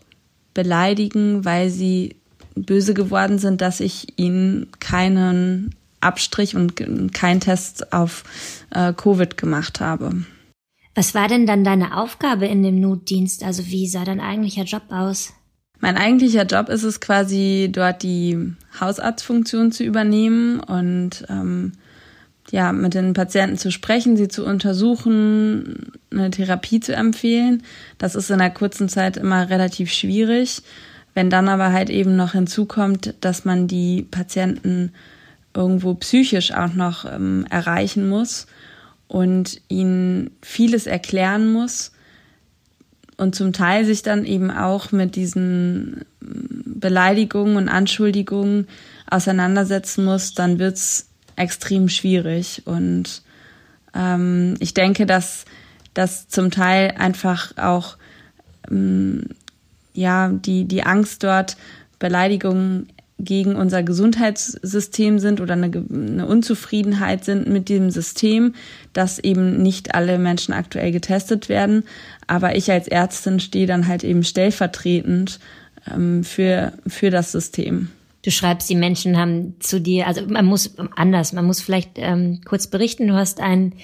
[0.54, 2.16] beleidigen, weil sie
[2.56, 6.76] böse geworden sind, dass ich ihnen keinen Abstrich und
[7.14, 8.24] keinen Test auf
[8.70, 10.24] äh, Covid gemacht habe.
[10.96, 13.44] Was war denn dann deine Aufgabe in dem Notdienst?
[13.44, 15.34] Also wie sah dein eigentlicher Job aus?
[15.80, 21.74] Mein eigentlicher Job ist es quasi, dort die Hausarztfunktion zu übernehmen und ähm,
[22.54, 27.64] ja, mit den Patienten zu sprechen, sie zu untersuchen, eine Therapie zu empfehlen.
[27.98, 30.62] Das ist in einer kurzen Zeit immer relativ schwierig.
[31.16, 34.92] Wenn dann aber halt eben noch hinzukommt, dass man die Patienten
[35.56, 38.46] irgendwo psychisch auch noch ähm, erreichen muss
[39.08, 41.92] und ihnen vieles erklären muss
[43.18, 48.68] und zum Teil sich dann eben auch mit diesen Beleidigungen und Anschuldigungen
[49.10, 52.64] auseinandersetzen muss, dann wird's extrem schwierig.
[52.66, 53.22] Und
[53.94, 55.46] ähm, ich denke, dass
[55.94, 57.98] das zum Teil einfach auch
[58.70, 59.30] ähm,
[59.94, 61.58] ja die die Angst dort
[62.00, 62.88] Beleidigungen
[63.20, 68.56] gegen unser Gesundheitssystem sind oder eine, eine, Unzufriedenheit sind mit dem System,
[68.92, 71.84] dass eben nicht alle Menschen aktuell getestet werden.
[72.28, 75.40] Aber ich als Ärztin stehe dann halt eben stellvertretend
[75.92, 77.90] ähm, für, für das System.
[78.24, 82.42] Du schreibst, die Menschen haben zu dir, also man muss anders, man muss vielleicht ähm,
[82.46, 83.76] kurz berichten, du hast ein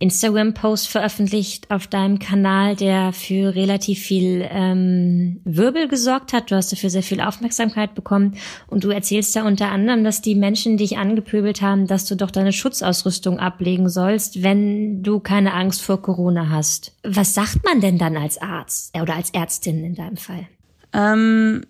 [0.00, 6.50] Instagram-Post veröffentlicht auf deinem Kanal, der für relativ viel ähm, Wirbel gesorgt hat.
[6.50, 8.36] Du hast dafür sehr viel Aufmerksamkeit bekommen
[8.68, 12.30] und du erzählst da unter anderem, dass die Menschen dich angepöbelt haben, dass du doch
[12.30, 16.94] deine Schutzausrüstung ablegen sollst, wenn du keine Angst vor Corona hast.
[17.02, 20.46] Was sagt man denn dann als Arzt oder als Ärztin in deinem Fall?
[20.92, 21.64] Ähm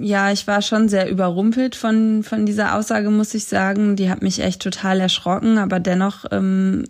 [0.00, 3.96] ja, ich war schon sehr überrumpelt von, von dieser Aussage, muss ich sagen.
[3.96, 6.84] Die hat mich echt total erschrocken, aber dennoch ähm,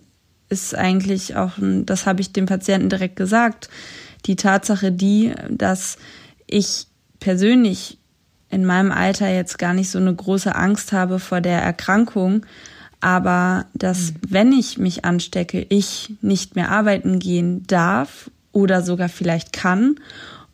[0.48, 3.68] ist eigentlich auch, das habe ich dem Patienten direkt gesagt,
[4.26, 5.96] die Tatsache die, dass
[6.46, 6.86] ich
[7.20, 7.98] persönlich
[8.50, 12.44] in meinem Alter jetzt gar nicht so eine große Angst habe vor der Erkrankung,
[13.00, 14.16] aber dass, mhm.
[14.28, 19.96] wenn ich mich anstecke, ich nicht mehr arbeiten gehen darf oder sogar vielleicht kann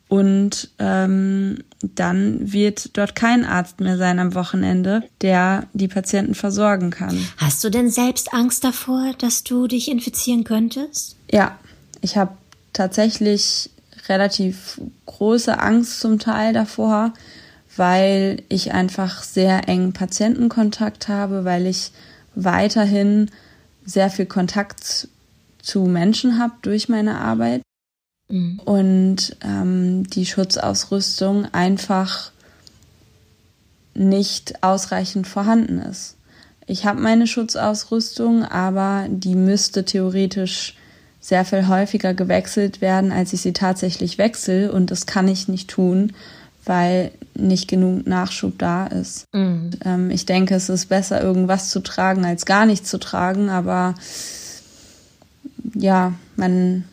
[0.07, 6.89] und ähm, dann wird dort kein Arzt mehr sein am Wochenende, der die Patienten versorgen
[6.89, 7.17] kann.
[7.37, 11.15] Hast du denn selbst Angst davor, dass du dich infizieren könntest?
[11.31, 11.57] Ja,
[12.01, 12.31] ich habe
[12.73, 13.69] tatsächlich
[14.07, 17.13] relativ große Angst zum Teil davor,
[17.75, 21.91] weil ich einfach sehr engen Patientenkontakt habe, weil ich
[22.33, 23.29] weiterhin
[23.85, 25.07] sehr viel Kontakt
[25.61, 27.61] zu Menschen habe durch meine Arbeit
[28.29, 28.59] mhm.
[28.65, 32.31] und ähm, die Schutzausrüstung einfach
[33.93, 36.15] nicht ausreichend vorhanden ist.
[36.67, 40.75] Ich habe meine Schutzausrüstung, aber die müsste theoretisch
[41.21, 44.71] sehr viel häufiger gewechselt werden, als ich sie tatsächlich wechsle.
[44.71, 46.13] Und das kann ich nicht tun,
[46.65, 49.25] weil nicht genug Nachschub da ist.
[49.33, 49.71] Mhm.
[49.83, 53.49] Ähm, ich denke, es ist besser, irgendwas zu tragen, als gar nichts zu tragen.
[53.49, 53.95] Aber
[55.73, 56.83] ja, man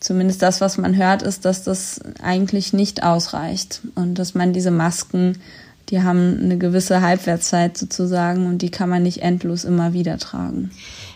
[0.00, 4.70] zumindest das, was man hört, ist, dass das eigentlich nicht ausreicht und dass man diese
[4.70, 5.38] Masken,
[5.90, 10.70] die haben eine gewisse Halbwertszeit sozusagen und die kann man nicht endlos immer wieder tragen.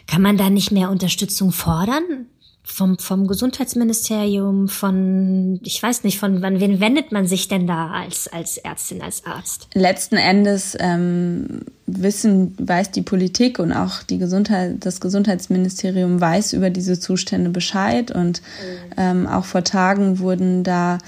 [0.06, 2.26] Kann man da nicht mehr Unterstützung fordern?
[2.66, 7.90] Vom, vom Gesundheitsministerium, von, ich weiß nicht, von wann, wen wendet man sich denn da
[7.90, 9.68] als, als Ärztin, als Arzt?
[9.74, 16.70] Letzten Endes ähm, wissen, weiß die Politik und auch die Gesundheit, das Gesundheitsministerium weiß über
[16.70, 18.94] diese Zustände Bescheid und mhm.
[18.96, 20.98] ähm, auch vor Tagen wurden da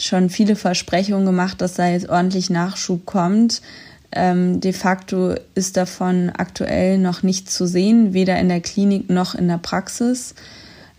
[0.00, 3.60] schon viele Versprechungen gemacht, dass da jetzt ordentlich Nachschub kommt.
[4.12, 9.34] Ähm, de facto ist davon aktuell noch nichts zu sehen, weder in der Klinik noch
[9.34, 10.34] in der Praxis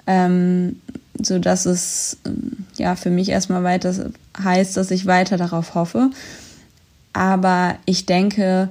[0.07, 0.81] ähm,
[1.21, 3.93] so dass es ähm, ja für mich erstmal weiter
[4.41, 6.09] heißt, dass ich weiter darauf hoffe.
[7.13, 8.69] Aber ich denke,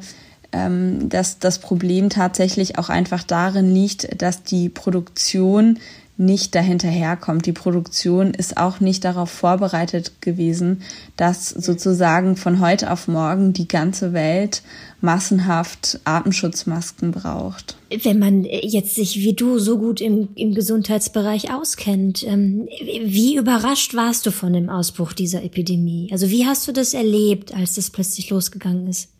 [0.52, 5.78] ähm, dass das Problem tatsächlich auch einfach darin liegt, dass die Produktion
[6.18, 7.44] nicht dahinterherkommt.
[7.44, 10.82] Die Produktion ist auch nicht darauf vorbereitet gewesen,
[11.16, 14.62] dass sozusagen von heute auf morgen die ganze Welt
[15.00, 17.76] massenhaft Atemschutzmasken braucht.
[18.02, 22.66] Wenn man jetzt sich wie du so gut im, im Gesundheitsbereich auskennt, ähm,
[23.04, 26.08] wie überrascht warst du von dem Ausbruch dieser Epidemie?
[26.12, 29.10] Also wie hast du das erlebt, als das plötzlich losgegangen ist?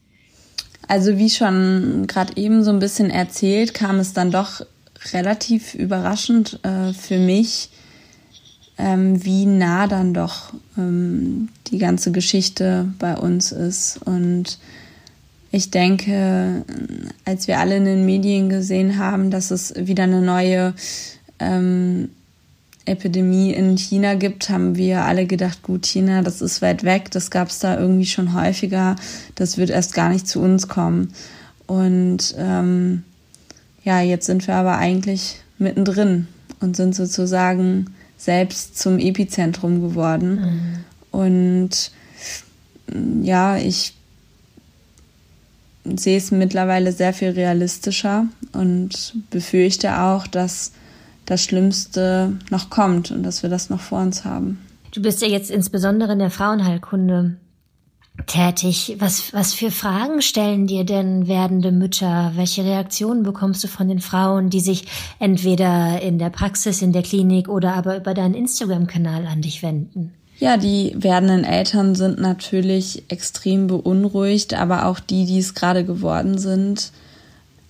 [0.89, 4.63] Also wie schon gerade eben so ein bisschen erzählt, kam es dann doch
[5.13, 7.71] relativ überraschend äh, für mich,
[8.79, 13.99] ähm, wie nah dann doch ähm, die ganze Geschichte bei uns ist.
[14.05, 14.59] Und
[15.51, 16.65] ich denke,
[17.25, 20.75] als wir alle in den Medien gesehen haben, dass es wieder eine neue
[21.39, 22.11] ähm,
[22.85, 27.31] Epidemie in China gibt, haben wir alle gedacht, gut, China, das ist weit weg, das
[27.31, 28.97] gab es da irgendwie schon häufiger,
[29.35, 31.13] das wird erst gar nicht zu uns kommen.
[31.67, 33.03] Und ähm,
[33.87, 36.27] ja, jetzt sind wir aber eigentlich mittendrin
[36.61, 40.85] und sind sozusagen selbst zum Epizentrum geworden.
[41.13, 41.19] Mhm.
[41.21, 41.93] Und
[43.23, 43.95] ja, ich
[45.85, 50.73] sehe es mittlerweile sehr viel realistischer und befürchte auch, dass
[51.25, 54.59] das Schlimmste noch kommt und dass wir das noch vor uns haben.
[54.91, 57.37] Du bist ja jetzt insbesondere in der Frauenheilkunde
[58.27, 58.97] tätig.
[58.99, 62.33] Was, was für Fragen stellen dir denn werdende Mütter?
[62.35, 64.87] Welche Reaktionen bekommst du von den Frauen, die sich
[65.19, 70.13] entweder in der Praxis, in der Klinik oder aber über deinen Instagram-Kanal an dich wenden?
[70.39, 76.37] Ja, die werdenden Eltern sind natürlich extrem beunruhigt, aber auch die, die es gerade geworden
[76.37, 76.93] sind,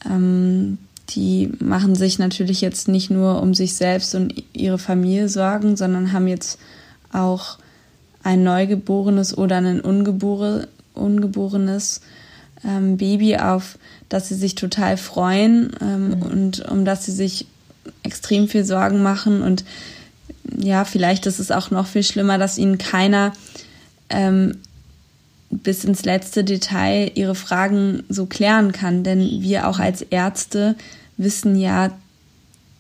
[0.04, 0.78] ähm,
[1.10, 6.12] die machen sich natürlich jetzt nicht nur um sich selbst und ihre Familie Sorgen, sondern
[6.12, 6.58] haben jetzt
[7.12, 7.58] auch
[8.26, 12.00] ein Neugeborenes oder ein Ungebore, ungeborenes
[12.64, 16.22] ähm, Baby, auf das sie sich total freuen ähm, mhm.
[16.22, 17.46] und um das sie sich
[18.02, 19.42] extrem viel Sorgen machen.
[19.42, 19.64] Und
[20.58, 23.32] ja, vielleicht ist es auch noch viel schlimmer, dass ihnen keiner
[24.08, 24.56] ähm,
[25.50, 29.04] bis ins letzte Detail ihre Fragen so klären kann.
[29.04, 30.74] Denn wir auch als Ärzte
[31.16, 31.92] wissen ja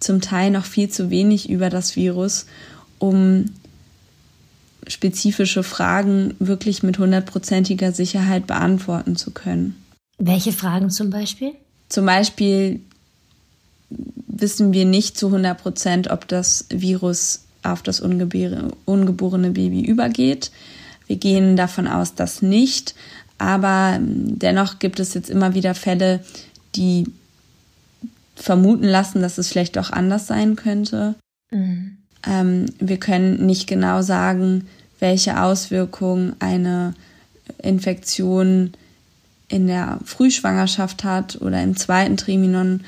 [0.00, 2.46] zum Teil noch viel zu wenig über das Virus,
[2.98, 3.44] um
[4.88, 9.76] spezifische Fragen wirklich mit hundertprozentiger Sicherheit beantworten zu können.
[10.18, 11.52] Welche Fragen zum Beispiel?
[11.88, 12.80] Zum Beispiel
[13.90, 20.50] wissen wir nicht zu 100 Prozent, ob das Virus auf das ungeborene Baby übergeht.
[21.06, 22.94] Wir gehen davon aus, dass nicht.
[23.38, 26.20] Aber dennoch gibt es jetzt immer wieder Fälle,
[26.74, 27.06] die
[28.34, 31.14] vermuten lassen, dass es vielleicht auch anders sein könnte.
[31.50, 31.98] Mhm.
[32.26, 34.66] Ähm, wir können nicht genau sagen,
[34.98, 36.94] welche Auswirkungen eine
[37.62, 38.72] Infektion
[39.48, 42.82] in der Frühschwangerschaft hat oder im zweiten Triminon,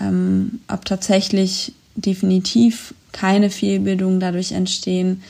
[0.00, 5.22] ähm, ob tatsächlich definitiv keine Fehlbildungen dadurch entstehen.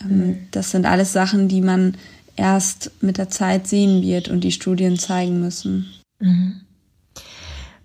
[0.00, 0.36] Ähm, mhm.
[0.50, 1.94] Das sind alles Sachen, die man
[2.36, 5.86] erst mit der Zeit sehen wird und die Studien zeigen müssen.
[6.20, 6.60] Mhm.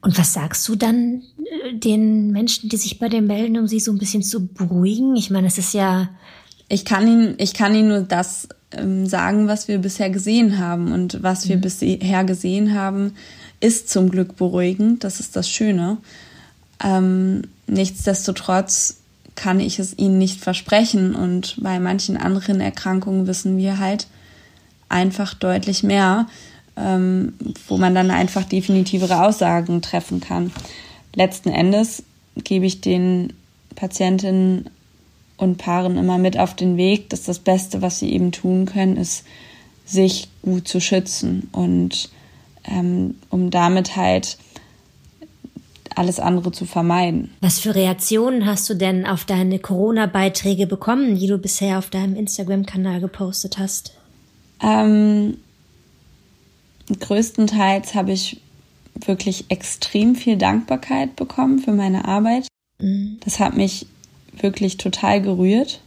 [0.01, 3.79] Und was sagst du dann äh, den Menschen, die sich bei dir melden, um sie
[3.79, 5.15] so ein bisschen zu beruhigen?
[5.15, 6.09] Ich meine, es ist ja.
[6.69, 10.91] Ich kann ihnen, ich kann ihnen nur das ähm, sagen, was wir bisher gesehen haben.
[10.91, 11.61] Und was wir mhm.
[11.61, 13.15] bisher gesehen haben,
[13.59, 15.03] ist zum Glück beruhigend.
[15.03, 15.97] Das ist das Schöne.
[16.83, 18.97] Ähm, nichtsdestotrotz
[19.35, 21.15] kann ich es ihnen nicht versprechen.
[21.15, 24.07] Und bei manchen anderen Erkrankungen wissen wir halt
[24.89, 26.27] einfach deutlich mehr,
[26.75, 27.33] ähm,
[27.67, 30.51] wo man dann einfach definitivere Aussagen treffen kann.
[31.15, 32.03] Letzten Endes
[32.35, 33.33] gebe ich den
[33.75, 34.69] Patientinnen
[35.37, 38.97] und Paaren immer mit auf den Weg, dass das Beste, was sie eben tun können,
[38.97, 39.25] ist,
[39.85, 42.09] sich gut zu schützen und
[42.65, 44.37] ähm, um damit halt
[45.95, 47.31] alles andere zu vermeiden.
[47.41, 52.15] Was für Reaktionen hast du denn auf deine Corona-Beiträge bekommen, die du bisher auf deinem
[52.15, 53.93] Instagram-Kanal gepostet hast?
[54.61, 55.37] Ähm,
[56.99, 58.41] größtenteils habe ich
[59.05, 62.47] wirklich extrem viel Dankbarkeit bekommen für meine Arbeit.
[62.79, 63.17] Mhm.
[63.23, 63.87] Das hat mich
[64.39, 65.81] wirklich total gerührt.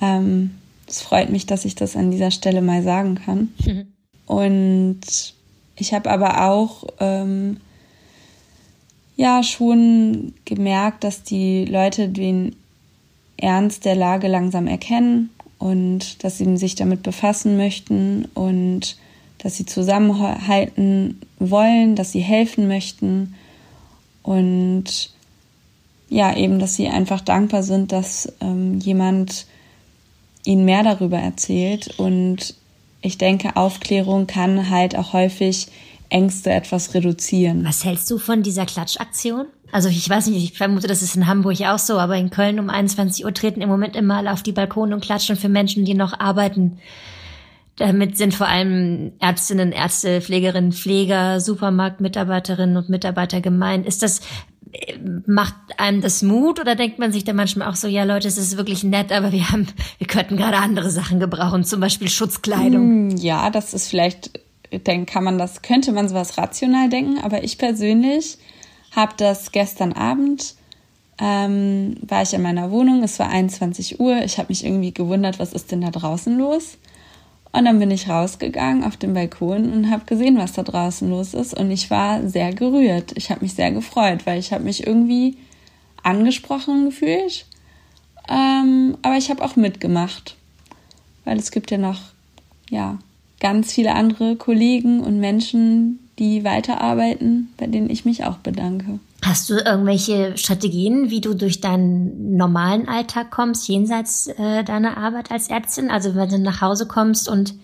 [0.00, 0.52] Ähm,
[0.86, 3.52] es freut mich, dass ich das an dieser Stelle mal sagen kann.
[3.64, 3.86] Mhm.
[4.26, 5.00] Und
[5.76, 7.58] ich habe aber auch ähm,
[9.16, 12.56] ja schon gemerkt, dass die Leute den
[13.36, 18.96] Ernst der Lage langsam erkennen und dass sie sich damit befassen möchten und
[19.38, 23.34] dass sie zusammenhalten wollen, dass sie helfen möchten
[24.22, 25.10] und
[26.08, 29.46] ja, eben, dass sie einfach dankbar sind, dass ähm, jemand
[30.44, 31.98] ihnen mehr darüber erzählt.
[31.98, 32.54] Und
[33.02, 35.68] ich denke, Aufklärung kann halt auch häufig
[36.08, 37.64] Ängste etwas reduzieren.
[37.64, 39.46] Was hältst du von dieser Klatschaktion?
[39.72, 42.60] Also ich weiß nicht, ich vermute, das ist in Hamburg auch so, aber in Köln
[42.60, 45.84] um 21 Uhr treten im Moment immer alle auf die Balkone und klatschen für Menschen,
[45.84, 46.78] die noch arbeiten.
[47.76, 53.86] Damit sind vor allem Ärztinnen, Ärzte, Pflegerinnen, Pfleger, Supermarktmitarbeiterinnen und Mitarbeiter gemeint.
[53.86, 54.20] Ist das
[55.26, 58.38] macht einem das Mut oder denkt man sich da manchmal auch so, ja Leute, es
[58.38, 59.66] ist wirklich nett, aber wir haben,
[59.98, 63.10] wir könnten gerade andere Sachen gebrauchen, zum Beispiel Schutzkleidung.
[63.10, 64.40] Hm, ja, das ist vielleicht,
[64.72, 68.38] denk, kann man das, könnte man sowas rational denken, aber ich persönlich
[68.94, 70.54] habe das gestern Abend,
[71.18, 75.38] ähm, war ich in meiner Wohnung, es war 21 Uhr, ich habe mich irgendwie gewundert,
[75.38, 76.78] was ist denn da draußen los?
[77.56, 81.32] Und dann bin ich rausgegangen auf den Balkon und habe gesehen, was da draußen los
[81.32, 81.54] ist.
[81.54, 83.12] Und ich war sehr gerührt.
[83.14, 85.38] Ich habe mich sehr gefreut, weil ich habe mich irgendwie
[86.02, 87.46] angesprochen gefühlt.
[88.28, 90.36] Ähm, aber ich habe auch mitgemacht,
[91.24, 92.00] weil es gibt ja noch
[92.68, 92.98] ja
[93.40, 98.98] ganz viele andere Kollegen und Menschen, die weiterarbeiten, bei denen ich mich auch bedanke.
[99.26, 105.32] Hast du irgendwelche Strategien, wie du durch deinen normalen Alltag kommst, jenseits äh, deiner Arbeit
[105.32, 105.90] als Ärztin?
[105.90, 107.54] Also wenn du nach Hause kommst und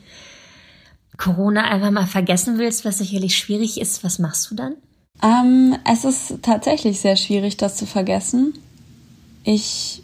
[1.19, 4.75] Corona einfach mal vergessen willst, was sicherlich schwierig ist, was machst du dann?
[5.23, 8.55] Ähm, es ist tatsächlich sehr schwierig, das zu vergessen.
[9.45, 10.03] Ich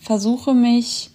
[0.00, 1.10] versuche mich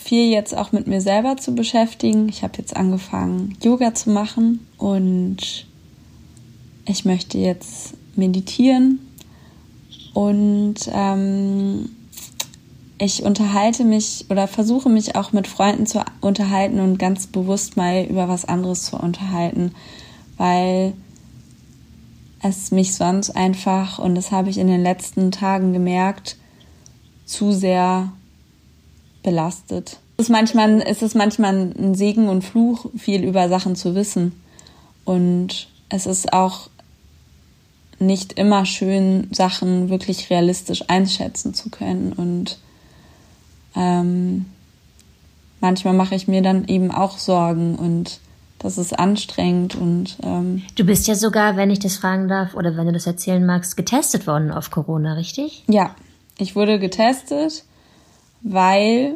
[0.00, 2.28] viel jetzt auch mit mir selber zu beschäftigen.
[2.28, 5.66] Ich habe jetzt angefangen, Yoga zu machen und
[6.88, 8.98] ich möchte jetzt meditieren
[10.14, 11.90] und ähm,
[12.98, 18.04] ich unterhalte mich oder versuche mich auch mit Freunden zu unterhalten und ganz bewusst mal
[18.04, 19.72] über was anderes zu unterhalten,
[20.36, 20.94] weil
[22.42, 26.36] es mich sonst einfach, und das habe ich in den letzten Tagen gemerkt,
[27.26, 28.12] zu sehr
[29.22, 29.98] belastet.
[30.16, 34.32] Es ist manchmal, es ist manchmal ein Segen und Fluch, viel über Sachen zu wissen.
[35.04, 36.68] Und es ist auch
[37.98, 42.12] nicht immer schön, Sachen wirklich realistisch einschätzen zu können.
[42.12, 42.58] Und
[43.74, 44.46] ähm,
[45.60, 48.20] manchmal mache ich mir dann eben auch Sorgen und
[48.58, 52.76] das ist anstrengend und ähm Du bist ja sogar, wenn ich das fragen darf oder
[52.76, 55.62] wenn du das erzählen magst, getestet worden auf Corona, richtig?
[55.68, 55.94] Ja,
[56.38, 57.64] ich wurde getestet,
[58.42, 59.14] weil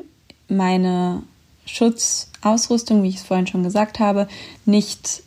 [0.48, 1.22] meine
[1.66, 4.28] Schutzausrüstung, wie ich es vorhin schon gesagt habe,
[4.64, 5.22] nicht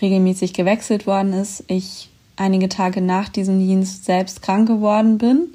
[0.00, 1.64] regelmäßig gewechselt worden ist.
[1.68, 5.48] Ich einige Tage nach diesem Dienst selbst krank geworden bin.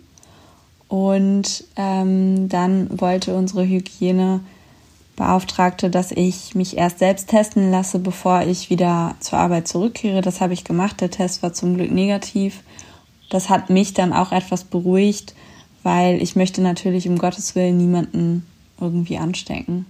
[0.87, 8.69] Und ähm, dann wollte unsere Hygienebeauftragte, dass ich mich erst selbst testen lasse, bevor ich
[8.69, 10.21] wieder zur Arbeit zurückkehre.
[10.21, 11.01] Das habe ich gemacht.
[11.01, 12.61] Der Test war zum Glück negativ.
[13.31, 15.33] Das hat mich dann auch etwas beruhigt,
[15.81, 18.45] weil ich möchte natürlich um Gottes Willen niemanden
[18.79, 19.87] irgendwie anstecken.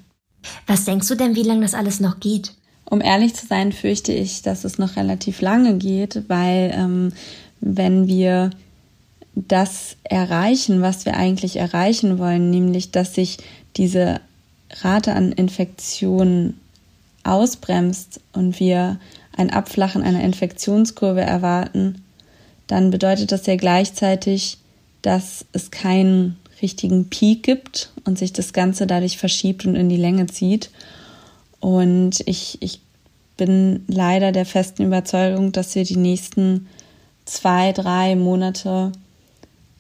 [0.67, 2.53] Was denkst du denn, wie lange das alles noch geht?
[2.93, 7.11] Um ehrlich zu sein, fürchte ich, dass es noch relativ lange geht, weil ähm,
[7.59, 8.51] wenn wir
[9.33, 13.39] das erreichen, was wir eigentlich erreichen wollen, nämlich dass sich
[13.77, 14.21] diese
[14.83, 16.59] Rate an Infektionen
[17.23, 18.99] ausbremst und wir
[19.35, 22.03] ein Abflachen einer Infektionskurve erwarten,
[22.67, 24.59] dann bedeutet das ja gleichzeitig,
[25.01, 29.97] dass es keinen richtigen Peak gibt und sich das Ganze dadurch verschiebt und in die
[29.97, 30.69] Länge zieht.
[31.63, 32.81] Und ich, ich
[33.45, 36.67] bin leider der festen Überzeugung, dass wir die nächsten
[37.25, 38.93] zwei, drei Monate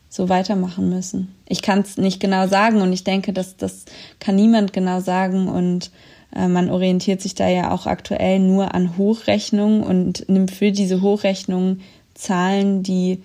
[0.09, 1.33] so weitermachen müssen.
[1.47, 3.85] Ich kann es nicht genau sagen und ich denke, dass das
[4.19, 5.91] kann niemand genau sagen und
[6.35, 11.01] äh, man orientiert sich da ja auch aktuell nur an Hochrechnungen und nimmt für diese
[11.01, 11.81] Hochrechnungen
[12.15, 13.23] Zahlen, die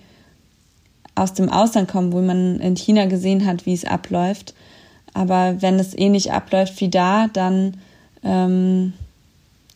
[1.15, 4.53] aus dem Ausland kommen, wo man in China gesehen hat, wie es abläuft.
[5.13, 7.75] Aber wenn es ähnlich abläuft wie da, dann
[8.23, 8.93] ähm,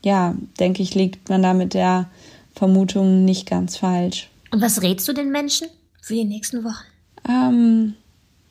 [0.04, 2.10] ja, denke ich, liegt man da mit der
[2.56, 4.30] Vermutung nicht ganz falsch.
[4.52, 5.68] Und was rätst du den Menschen
[6.02, 6.86] für die nächsten Wochen?
[7.28, 7.96] Ähm,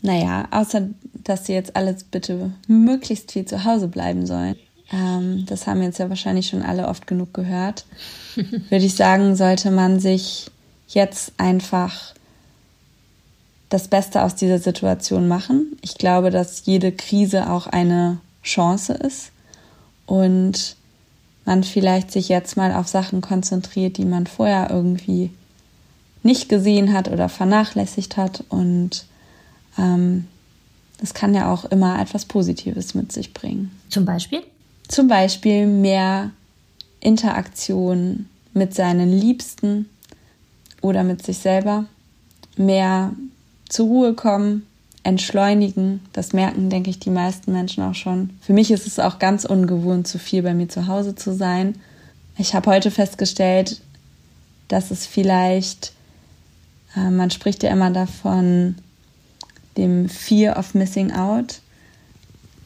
[0.01, 0.89] naja, außer
[1.25, 4.57] dass sie jetzt alles bitte möglichst viel zu Hause bleiben sollen.
[4.93, 7.85] Ähm, das haben jetzt ja wahrscheinlich schon alle oft genug gehört.
[8.35, 10.51] Würde ich sagen, sollte man sich
[10.89, 12.15] jetzt einfach
[13.69, 15.79] das Beste aus dieser Situation machen.
[15.81, 19.31] Ich glaube, dass jede Krise auch eine Chance ist
[20.05, 20.77] und
[21.45, 25.31] man vielleicht sich jetzt mal auf Sachen konzentriert, die man vorher irgendwie
[26.23, 28.45] nicht gesehen hat oder vernachlässigt hat.
[28.49, 29.07] Und
[29.79, 30.27] ähm,
[30.99, 33.71] das kann ja auch immer etwas Positives mit sich bringen.
[33.89, 34.43] Zum Beispiel?
[34.89, 36.31] Zum Beispiel mehr
[37.01, 39.89] Interaktion mit seinen Liebsten
[40.81, 41.87] oder mit sich selber,
[42.57, 43.13] mehr
[43.69, 44.67] zur Ruhe kommen,
[45.05, 46.01] entschleunigen.
[46.13, 48.31] Das merken, denke ich, die meisten Menschen auch schon.
[48.41, 51.77] Für mich ist es auch ganz ungewohnt, zu viel bei mir zu Hause zu sein.
[52.39, 53.81] Ich habe heute festgestellt,
[54.69, 55.93] dass es vielleicht,
[56.97, 58.77] äh, man spricht ja immer davon,
[59.77, 61.61] dem Fear of Missing Out,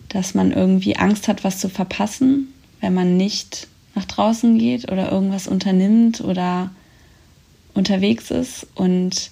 [0.08, 5.10] dass man irgendwie Angst hat, was zu verpassen, wenn man nicht nach draußen geht oder
[5.10, 6.70] irgendwas unternimmt oder
[7.74, 8.66] unterwegs ist.
[8.74, 9.30] Und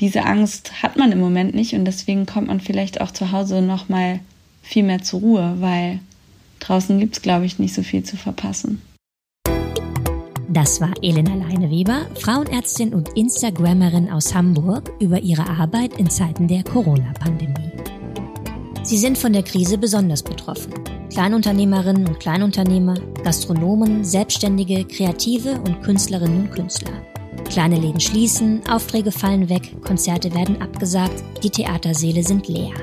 [0.00, 3.62] diese Angst hat man im Moment nicht und deswegen kommt man vielleicht auch zu Hause
[3.62, 4.20] noch mal
[4.62, 6.00] viel mehr zur Ruhe, weil
[6.60, 8.82] draußen gibt es, glaube ich, nicht so viel zu verpassen.
[10.48, 16.62] Das war Elena Leineweber, Frauenärztin und Instagrammerin aus Hamburg, über ihre Arbeit in Zeiten der
[16.62, 17.72] Corona-Pandemie.
[18.82, 20.72] Sie sind von der Krise besonders betroffen.
[21.10, 22.94] Kleinunternehmerinnen und Kleinunternehmer,
[23.24, 26.92] Gastronomen, Selbstständige, Kreative und Künstlerinnen und Künstler.
[27.48, 32.74] Kleine Läden schließen, Aufträge fallen weg, Konzerte werden abgesagt, die Theatersäle sind leer.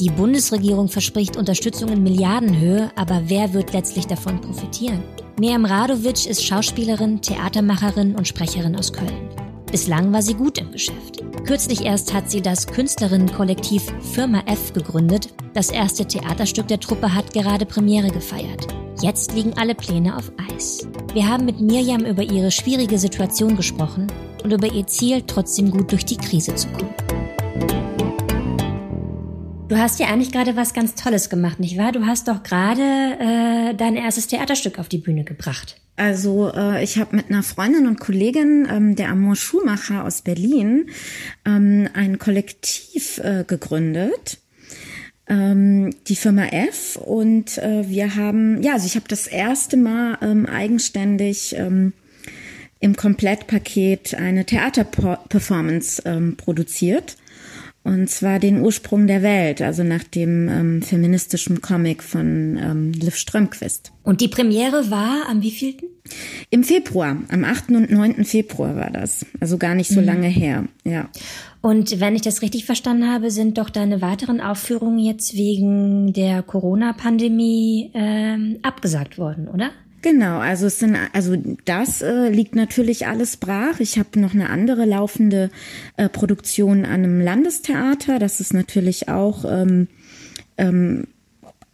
[0.00, 5.02] Die Bundesregierung verspricht Unterstützung in Milliardenhöhe, aber wer wird letztlich davon profitieren?
[5.38, 9.28] Miriam Radovic ist Schauspielerin, Theatermacherin und Sprecherin aus Köln.
[9.70, 11.22] Bislang war sie gut im Geschäft.
[11.44, 15.28] Kürzlich erst hat sie das Künstlerinnenkollektiv Firma F gegründet.
[15.52, 18.66] Das erste Theaterstück der Truppe hat gerade Premiere gefeiert.
[19.00, 20.88] Jetzt liegen alle Pläne auf Eis.
[21.12, 24.08] Wir haben mit Mirjam über ihre schwierige Situation gesprochen
[24.42, 26.92] und über ihr Ziel, trotzdem gut durch die Krise zu kommen.
[29.68, 31.92] Du hast ja eigentlich gerade was ganz Tolles gemacht, nicht wahr?
[31.92, 35.80] Du hast doch gerade äh, dein erstes Theaterstück auf die Bühne gebracht.
[35.94, 40.90] Also äh, ich habe mit einer Freundin und Kollegin, ähm, der Amor Schumacher aus Berlin,
[41.44, 44.38] ähm, ein Kollektiv äh, gegründet
[45.28, 50.18] ähm, die Firma F und äh, wir haben, ja, also ich habe das erste Mal
[50.22, 51.92] ähm, eigenständig ähm,
[52.80, 57.16] im Komplettpaket eine Theaterperformance ähm, produziert.
[57.88, 63.16] Und zwar den Ursprung der Welt, also nach dem ähm, feministischen Comic von ähm, Liv
[63.16, 63.92] Strömquist.
[64.02, 65.88] Und die Premiere war am wievielten?
[66.50, 67.70] Im Februar, am 8.
[67.70, 68.26] und 9.
[68.26, 69.24] Februar war das.
[69.40, 70.06] Also gar nicht so mhm.
[70.06, 71.08] lange her, ja.
[71.62, 76.42] Und wenn ich das richtig verstanden habe, sind doch deine weiteren Aufführungen jetzt wegen der
[76.42, 79.70] Corona-Pandemie ähm, abgesagt worden, oder?
[80.00, 83.80] Genau, also es sind, also das äh, liegt natürlich alles brach.
[83.80, 85.50] Ich habe noch eine andere laufende
[85.96, 88.18] äh, Produktion an einem Landestheater.
[88.18, 89.88] Das ist natürlich auch ähm,
[90.56, 91.08] ähm,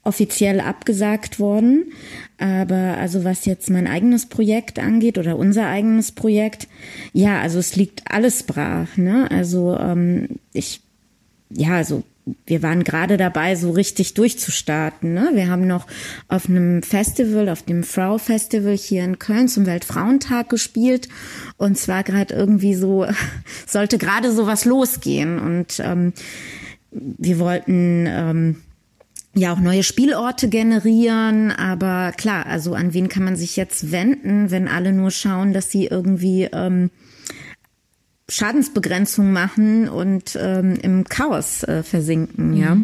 [0.05, 1.93] offiziell abgesagt worden.
[2.39, 6.69] Aber also was jetzt mein eigenes Projekt angeht oder unser eigenes Projekt,
[7.13, 8.97] ja, also es liegt alles brach.
[8.97, 9.31] Ne?
[9.31, 10.81] Also ähm, ich,
[11.51, 12.05] ja, also
[12.47, 15.13] wir waren gerade dabei, so richtig durchzustarten.
[15.13, 15.31] Ne?
[15.35, 15.87] Wir haben noch
[16.29, 21.09] auf einem Festival, auf dem Frau Festival hier in Köln zum Weltfrauentag gespielt
[21.59, 23.07] und zwar gerade irgendwie so
[23.67, 26.13] sollte gerade so was losgehen und ähm,
[26.91, 28.57] wir wollten ähm,
[29.35, 34.51] ja auch neue Spielorte generieren, aber klar, also an wen kann man sich jetzt wenden,
[34.51, 36.91] wenn alle nur schauen, dass sie irgendwie ähm,
[38.29, 42.57] Schadensbegrenzung machen und ähm, im Chaos äh, versinken, mhm.
[42.57, 42.77] ja.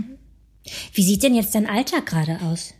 [0.94, 2.74] Wie sieht denn jetzt dein Alltag gerade aus?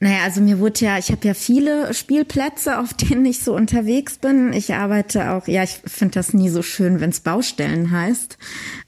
[0.00, 4.18] Naja, also mir wurde ja, ich habe ja viele Spielplätze, auf denen ich so unterwegs
[4.18, 4.52] bin.
[4.52, 8.38] Ich arbeite auch, ja, ich finde das nie so schön, wenn es Baustellen heißt.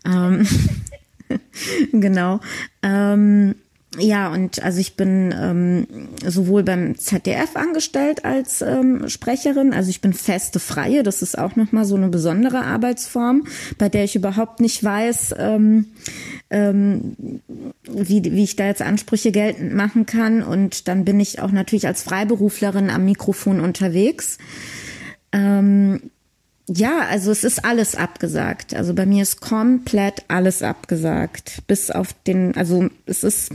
[0.07, 0.47] Ähm,
[1.93, 2.41] genau.
[2.83, 3.57] Ähm,
[3.99, 5.87] ja, und also ich bin ähm,
[6.25, 11.57] sowohl beim ZDF angestellt als ähm, Sprecherin, also ich bin feste Freie, das ist auch
[11.57, 13.47] nochmal so eine besondere Arbeitsform,
[13.79, 15.87] bei der ich überhaupt nicht weiß, ähm,
[16.51, 17.17] ähm,
[17.83, 20.45] wie, wie ich da jetzt Ansprüche geltend machen kann.
[20.45, 24.39] Und dann bin ich auch natürlich als Freiberuflerin am Mikrofon unterwegs.
[25.33, 26.11] Ähm,
[26.73, 28.75] ja, also es ist alles abgesagt.
[28.75, 31.63] Also bei mir ist komplett alles abgesagt.
[31.67, 33.53] Bis auf den, also es ist,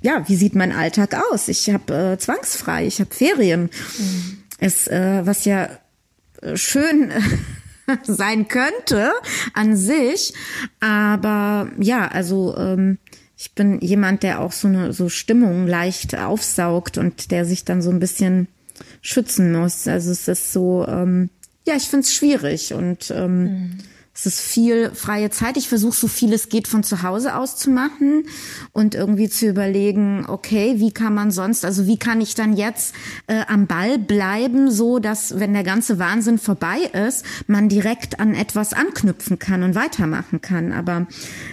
[0.00, 1.46] ja, wie sieht mein Alltag aus?
[1.46, 3.70] Ich habe äh, zwangsfrei, ich habe Ferien.
[3.96, 4.38] Mhm.
[4.58, 5.68] Es, äh, was ja
[6.40, 7.12] äh, schön
[8.02, 9.12] sein könnte
[9.54, 10.34] an sich,
[10.80, 12.98] aber ja, also ähm,
[13.36, 17.82] ich bin jemand, der auch so eine so Stimmung leicht aufsaugt und der sich dann
[17.82, 18.48] so ein bisschen
[19.00, 19.86] schützen muss.
[19.86, 21.30] Also es ist so ähm,
[21.66, 23.78] ja, ich finde es schwierig und ähm, mhm.
[24.12, 25.56] es ist viel freie Zeit.
[25.56, 28.24] Ich versuche so viel es geht von zu Hause aus zu machen
[28.72, 32.96] und irgendwie zu überlegen, okay, wie kann man sonst, also wie kann ich dann jetzt
[33.28, 38.34] äh, am Ball bleiben, so dass wenn der ganze Wahnsinn vorbei ist, man direkt an
[38.34, 40.72] etwas anknüpfen kann und weitermachen kann.
[40.72, 41.06] Aber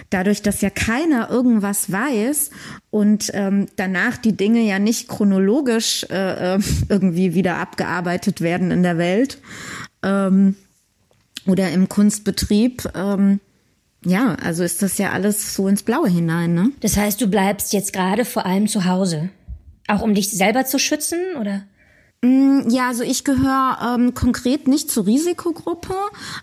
[0.09, 2.49] dadurch, dass ja keiner irgendwas weiß
[2.89, 8.81] und ähm, danach die Dinge ja nicht chronologisch äh, äh irgendwie wieder abgearbeitet werden in
[8.81, 9.39] der Welt,
[10.03, 10.55] ähm,
[11.45, 12.89] oder im Kunstbetrieb.
[12.95, 13.39] Ähm,
[14.05, 16.71] ja, also ist das ja alles so ins Blaue hinein, ne?
[16.79, 19.29] Das heißt, du bleibst jetzt gerade vor allem zu Hause.
[19.87, 21.63] Auch um dich selber zu schützen, oder?
[22.21, 25.95] Mm, ja, also ich gehöre ähm, konkret nicht zur Risikogruppe,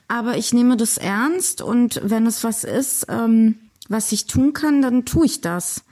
[0.08, 3.56] aber ich nehme das ernst und wenn es was ist, ähm,
[3.88, 5.82] was ich tun kann, dann tue ich das.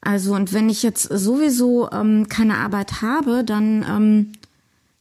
[0.00, 4.32] Also und wenn ich jetzt sowieso ähm, keine Arbeit habe, dann ähm,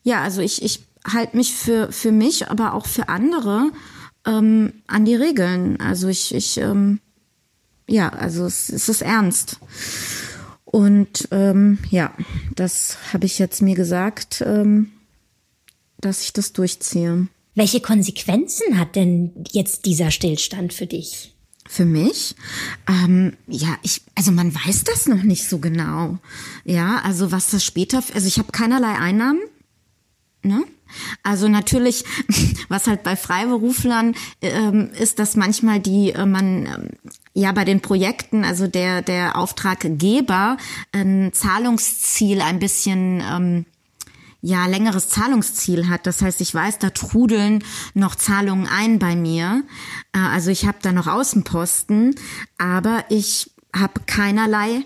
[0.04, 3.72] ja, also ich, ich halte mich für, für mich, aber auch für andere
[4.26, 5.80] ähm, an die Regeln.
[5.80, 7.00] Also ich, ich ähm,
[7.88, 9.60] ja, also es, es ist ernst.
[10.66, 12.14] Und ähm, ja,
[12.56, 14.92] das habe ich jetzt mir gesagt, ähm,
[16.00, 17.28] dass ich das durchziehe.
[17.56, 21.34] Welche Konsequenzen hat denn jetzt dieser Stillstand für dich?
[21.68, 22.36] Für mich?
[22.88, 26.20] Ähm, ja, ich, also man weiß das noch nicht so genau.
[26.66, 29.42] Ja, also was das später, also ich habe keinerlei Einnahmen.
[30.44, 30.64] Ne?
[31.24, 32.04] Also natürlich,
[32.70, 36.90] was halt bei Freiberuflern ähm, ist, dass manchmal die äh, man ähm,
[37.34, 40.58] ja bei den Projekten, also der der Auftraggeber
[40.92, 43.66] ein Zahlungsziel ein bisschen ähm,
[44.42, 46.06] ja längeres Zahlungsziel hat.
[46.08, 47.64] Das heißt, ich weiß, da trudeln
[47.94, 49.64] noch Zahlungen ein bei mir.
[50.14, 52.16] Äh, also ich habe da noch Außenposten,
[52.58, 54.84] aber ich habe keinerlei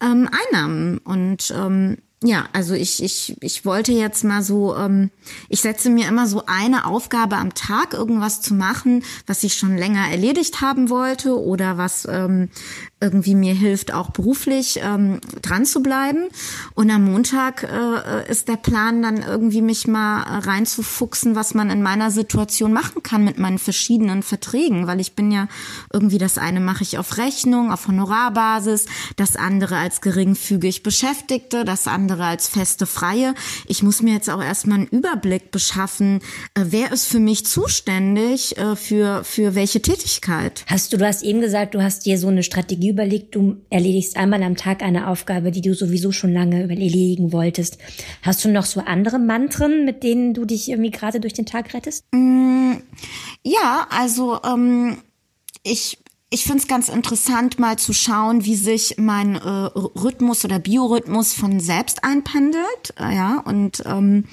[0.00, 5.10] ähm, Einnahmen und ähm, ja, also ich, ich, ich wollte jetzt mal so, ähm,
[5.50, 9.76] ich setze mir immer so eine Aufgabe am Tag, irgendwas zu machen, was ich schon
[9.76, 12.48] länger erledigt haben wollte oder was ähm,
[13.04, 16.28] irgendwie mir hilft, auch beruflich ähm, dran zu bleiben.
[16.74, 21.82] Und am Montag äh, ist der Plan dann irgendwie mich mal reinzufuchsen, was man in
[21.82, 25.48] meiner Situation machen kann mit meinen verschiedenen Verträgen, weil ich bin ja
[25.92, 28.86] irgendwie das eine mache ich auf Rechnung, auf Honorarbasis,
[29.16, 33.34] das andere als geringfügig Beschäftigte, das andere als feste Freie.
[33.66, 36.20] Ich muss mir jetzt auch erstmal einen Überblick beschaffen,
[36.54, 40.64] äh, wer ist für mich zuständig äh, für, für welche Tätigkeit.
[40.68, 44.16] Hast du, du hast eben gesagt, du hast dir so eine Strategie überlegt, du erledigst
[44.16, 47.78] einmal am Tag eine Aufgabe, die du sowieso schon lange erledigen wolltest.
[48.22, 51.74] Hast du noch so andere Mantren, mit denen du dich irgendwie gerade durch den Tag
[51.74, 52.04] rettest?
[52.12, 52.74] Mm,
[53.42, 54.98] ja, also ähm,
[55.62, 55.98] ich
[56.30, 61.32] ich finde es ganz interessant, mal zu schauen, wie sich mein äh, Rhythmus oder Biorhythmus
[61.32, 62.94] von selbst einpendelt.
[62.98, 64.24] Äh, ja, und ähm,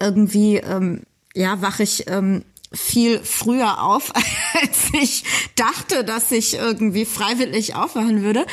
[0.00, 1.02] irgendwie ähm,
[1.34, 2.42] ja, wache ich ähm,
[2.72, 4.12] viel früher auf,
[4.62, 5.24] als ich
[5.56, 8.46] dachte, dass ich irgendwie freiwillig aufwachen würde.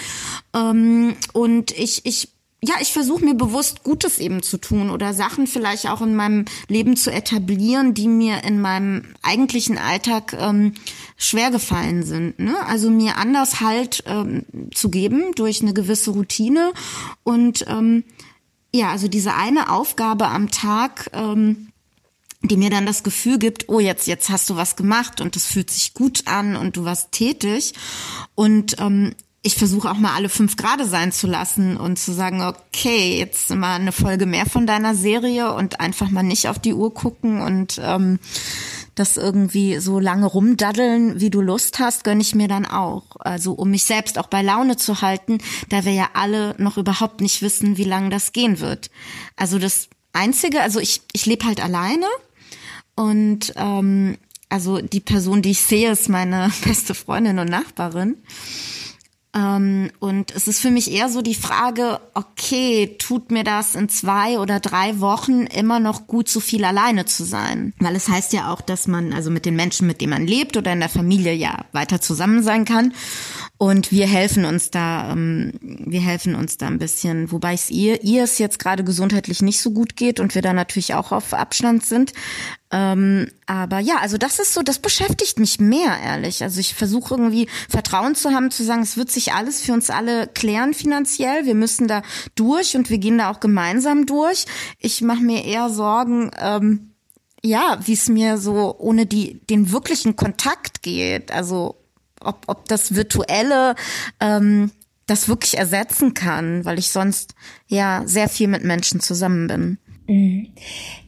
[0.54, 2.30] Ähm, und ich, ich
[2.64, 6.46] ja, ich versuche mir bewusst Gutes eben zu tun oder Sachen vielleicht auch in meinem
[6.68, 10.74] Leben zu etablieren, die mir in meinem eigentlichen Alltag ähm,
[11.18, 12.40] schwer gefallen sind.
[12.40, 12.56] Ne?
[12.66, 16.74] Also mir anders Halt ähm, zu geben durch eine gewisse Routine
[17.24, 18.04] und ähm,
[18.74, 21.12] ja, also diese eine Aufgabe am Tag.
[21.14, 21.70] Ähm,
[22.42, 25.46] die mir dann das Gefühl gibt, oh jetzt jetzt hast du was gemacht und es
[25.46, 27.74] fühlt sich gut an und du warst tätig
[28.36, 32.42] und ähm, ich versuche auch mal alle fünf Grade sein zu lassen und zu sagen,
[32.42, 36.74] okay, jetzt mal eine Folge mehr von deiner Serie und einfach mal nicht auf die
[36.74, 38.20] Uhr gucken und ähm,
[38.94, 43.04] das irgendwie so lange rumdaddeln, wie du Lust hast, gönne ich mir dann auch.
[43.20, 45.38] Also um mich selbst auch bei Laune zu halten,
[45.70, 48.90] da wir ja alle noch überhaupt nicht wissen, wie lange das gehen wird.
[49.36, 52.08] Also das Einzige, also ich, ich lebe halt alleine
[52.98, 54.18] und ähm,
[54.50, 58.18] also die Person, die ich sehe, ist meine beste Freundin und Nachbarin.
[59.36, 63.88] Ähm, und es ist für mich eher so die Frage, okay, tut mir das in
[63.88, 67.74] zwei oder drei Wochen immer noch gut, so viel alleine zu sein?
[67.80, 70.58] Weil es heißt ja auch, dass man also mit den Menschen, mit denen man lebt
[70.58, 72.94] oder in der Familie ja weiter zusammen sein kann.
[73.60, 78.04] Und wir helfen uns da, ähm, wir helfen uns da ein bisschen, wobei es ihr,
[78.04, 81.34] ihr es jetzt gerade gesundheitlich nicht so gut geht und wir da natürlich auch auf
[81.34, 82.14] Abstand sind.
[82.70, 86.44] Ähm, aber ja, also das ist so, das beschäftigt mich mehr, ehrlich.
[86.44, 89.90] Also ich versuche irgendwie Vertrauen zu haben, zu sagen, es wird sich alles für uns
[89.90, 91.46] alle klären finanziell.
[91.48, 92.04] Wir müssen da
[92.36, 94.46] durch und wir gehen da auch gemeinsam durch.
[94.78, 96.92] Ich mache mir eher Sorgen, ähm,
[97.44, 101.32] ja, wie es mir so ohne die den wirklichen Kontakt geht.
[101.32, 101.76] Also
[102.22, 103.76] ob, ob das Virtuelle
[104.20, 104.72] ähm,
[105.06, 107.34] das wirklich ersetzen kann, weil ich sonst
[107.68, 109.78] ja sehr viel mit Menschen zusammen bin.
[110.08, 110.48] Mhm.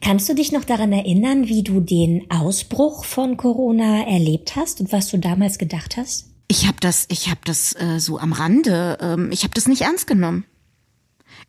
[0.00, 4.92] Kannst du dich noch daran erinnern, wie du den Ausbruch von Corona erlebt hast und
[4.92, 6.26] was du damals gedacht hast?
[6.48, 8.98] Ich habe das, ich habe das äh, so am Rande.
[9.00, 10.44] Ähm, ich habe das nicht ernst genommen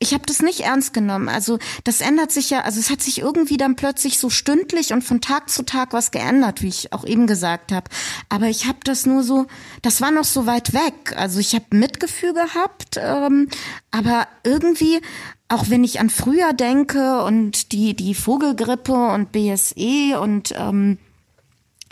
[0.01, 1.29] ich habe das nicht ernst genommen.
[1.29, 5.03] Also das ändert sich ja, also es hat sich irgendwie dann plötzlich so stündlich und
[5.03, 7.89] von Tag zu Tag was geändert, wie ich auch eben gesagt habe.
[8.27, 9.45] Aber ich habe das nur so,
[9.83, 11.13] das war noch so weit weg.
[11.15, 13.47] Also ich habe Mitgefühl gehabt, ähm,
[13.91, 15.01] aber irgendwie
[15.49, 20.97] auch wenn ich an früher denke und die die Vogelgrippe und BSE und ähm,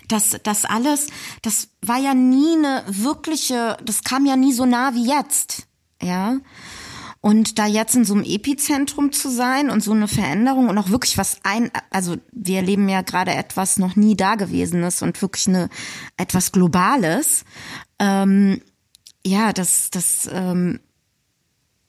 [0.08, 1.08] das, das alles,
[1.44, 5.68] das war ja nie eine wirkliche, das kam ja nie so nah wie jetzt,
[6.02, 6.38] ja.
[7.22, 10.90] Und da jetzt in so einem Epizentrum zu sein und so eine Veränderung und auch
[10.90, 15.70] wirklich was ein, also wir erleben ja gerade etwas noch nie Dagewesenes und wirklich eine
[16.16, 17.44] etwas Globales.
[18.00, 18.62] Ähm,
[19.26, 20.80] ja, das, das, ähm,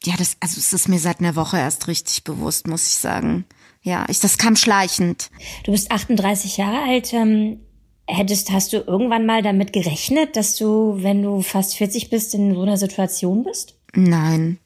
[0.02, 3.44] ja, das, also es ist mir seit einer Woche erst richtig bewusst, muss ich sagen.
[3.82, 5.30] Ja, ich, das kam schleichend.
[5.64, 7.12] Du bist 38 Jahre alt.
[7.12, 7.60] Ähm,
[8.06, 12.54] hättest, hast du irgendwann mal damit gerechnet, dass du, wenn du fast 40 bist, in
[12.54, 13.78] so einer Situation bist?
[13.94, 14.58] Nein,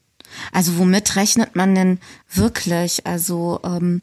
[0.52, 1.98] also womit rechnet man denn
[2.30, 3.06] wirklich?
[3.06, 4.02] Also ähm,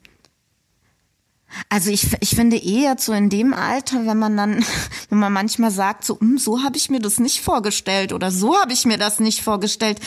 [1.69, 4.65] also ich, ich finde eher so in dem Alter, wenn man dann,
[5.09, 8.55] wenn man manchmal sagt, so, hm, so habe ich mir das nicht vorgestellt oder so
[8.59, 9.99] habe ich mir das nicht vorgestellt.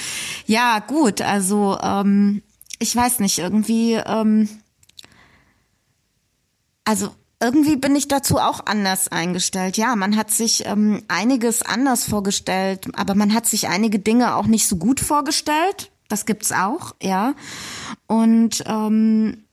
[0.47, 2.43] Ja, gut, also ähm,
[2.79, 4.49] ich weiß nicht, irgendwie, ähm,
[6.85, 9.77] also irgendwie bin ich dazu auch anders eingestellt.
[9.77, 14.47] Ja, man hat sich ähm, einiges anders vorgestellt, aber man hat sich einige Dinge auch
[14.47, 15.91] nicht so gut vorgestellt.
[16.09, 17.35] Das gibt's auch, ja.
[18.07, 19.45] Und ähm,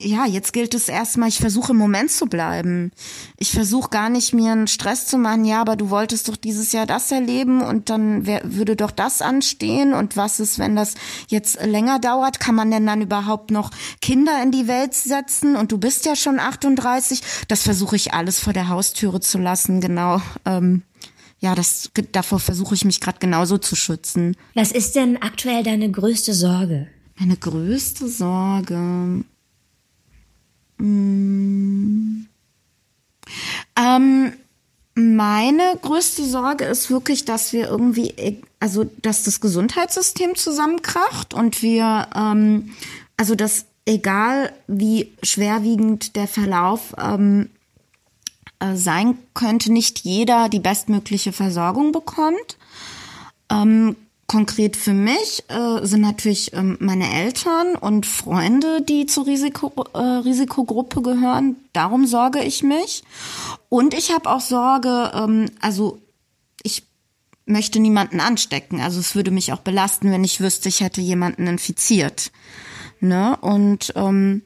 [0.00, 2.92] ja, jetzt gilt es erstmal, ich versuche im Moment zu bleiben.
[3.36, 6.70] Ich versuche gar nicht mir einen Stress zu machen, ja, aber du wolltest doch dieses
[6.70, 10.94] Jahr das erleben und dann wär, würde doch das anstehen und was ist, wenn das
[11.26, 12.38] jetzt länger dauert?
[12.38, 16.14] Kann man denn dann überhaupt noch Kinder in die Welt setzen und du bist ja
[16.14, 17.20] schon 38?
[17.48, 20.22] Das versuche ich alles vor der Haustüre zu lassen, genau.
[20.44, 20.84] Ähm,
[21.40, 24.36] ja, das davor versuche ich mich gerade genauso zu schützen.
[24.54, 26.88] Was ist denn aktuell deine größte Sorge?
[27.18, 29.24] Meine größte Sorge.
[30.78, 32.26] Hm.
[33.76, 34.32] Ähm,
[34.94, 42.08] meine größte Sorge ist wirklich, dass wir irgendwie, also dass das Gesundheitssystem zusammenkracht und wir,
[42.16, 42.70] ähm,
[43.16, 47.57] also dass egal wie schwerwiegend der Verlauf ähm, äh,
[48.74, 52.56] sein könnte, nicht jeder die bestmögliche Versorgung bekommt.
[53.50, 53.96] Ähm,
[54.28, 59.98] konkret für mich äh, sind natürlich ähm, meine Eltern und Freunde, die zur Risiko, äh,
[59.98, 61.56] Risikogruppe gehören.
[61.72, 63.02] Darum sorge ich mich.
[63.70, 65.98] Und ich habe auch Sorge, ähm, also
[66.62, 66.82] ich
[67.46, 68.80] möchte niemanden anstecken.
[68.80, 72.30] Also es würde mich auch belasten, wenn ich wüsste, ich hätte jemanden infiziert.
[73.00, 73.36] Ne?
[73.40, 74.42] Und ähm,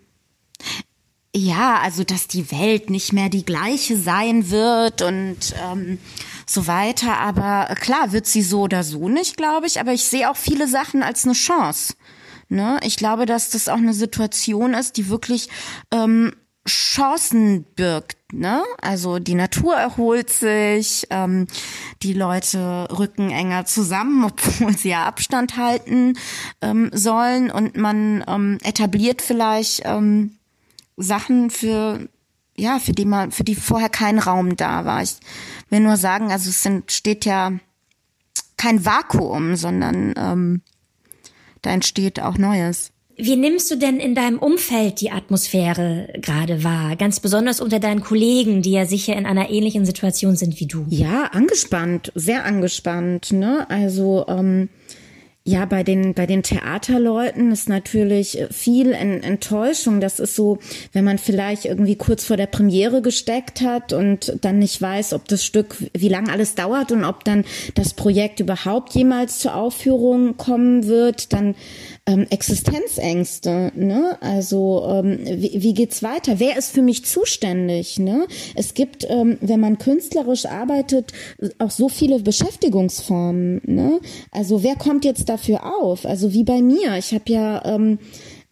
[1.34, 5.98] ja, also dass die Welt nicht mehr die gleiche sein wird und ähm,
[6.46, 7.18] so weiter.
[7.18, 9.80] Aber klar wird sie so oder so nicht, glaube ich.
[9.80, 11.94] Aber ich sehe auch viele Sachen als eine Chance.
[12.48, 12.78] Ne?
[12.82, 15.48] Ich glaube, dass das auch eine Situation ist, die wirklich
[15.90, 16.34] ähm,
[16.68, 18.18] Chancen birgt.
[18.32, 18.62] Ne?
[18.82, 21.46] Also die Natur erholt sich, ähm,
[22.02, 26.18] die Leute rücken enger zusammen, obwohl sie ja Abstand halten
[26.60, 30.36] ähm, sollen und man ähm, etabliert vielleicht ähm,
[30.96, 32.08] Sachen für
[32.56, 35.02] ja, für die man, für die vorher kein Raum da war.
[35.02, 35.16] Ich
[35.70, 37.52] will nur sagen, also es entsteht ja
[38.56, 40.62] kein Vakuum, sondern ähm,
[41.62, 42.92] da entsteht auch Neues.
[43.16, 46.96] Wie nimmst du denn in deinem Umfeld die Atmosphäre gerade wahr?
[46.96, 50.86] Ganz besonders unter deinen Kollegen, die ja sicher in einer ähnlichen Situation sind wie du.
[50.88, 53.32] Ja, angespannt, sehr angespannt.
[53.32, 53.68] Ne?
[53.68, 54.70] Also ähm,
[55.44, 60.00] ja, bei den, bei den Theaterleuten ist natürlich viel Enttäuschung.
[60.00, 60.58] Das ist so,
[60.92, 65.26] wenn man vielleicht irgendwie kurz vor der Premiere gesteckt hat und dann nicht weiß, ob
[65.26, 70.36] das Stück, wie lange alles dauert und ob dann das Projekt überhaupt jemals zur Aufführung
[70.36, 71.56] kommen wird, dann
[72.04, 74.18] ähm, Existenzängste, ne?
[74.20, 76.40] Also ähm, wie, wie geht's weiter?
[76.40, 77.98] Wer ist für mich zuständig?
[78.00, 78.26] Ne?
[78.56, 81.12] Es gibt, ähm, wenn man künstlerisch arbeitet,
[81.58, 83.60] auch so viele Beschäftigungsformen.
[83.64, 84.00] Ne?
[84.32, 86.04] Also wer kommt jetzt dafür auf?
[86.04, 86.96] Also wie bei mir.
[86.98, 88.00] Ich habe ja ähm,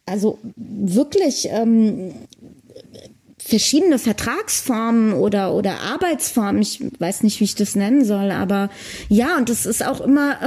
[0.05, 2.13] also wirklich ähm,
[3.37, 6.61] verschiedene Vertragsformen oder oder Arbeitsformen.
[6.61, 8.69] Ich weiß nicht, wie ich das nennen soll, aber
[9.09, 10.37] ja, und es ist auch immer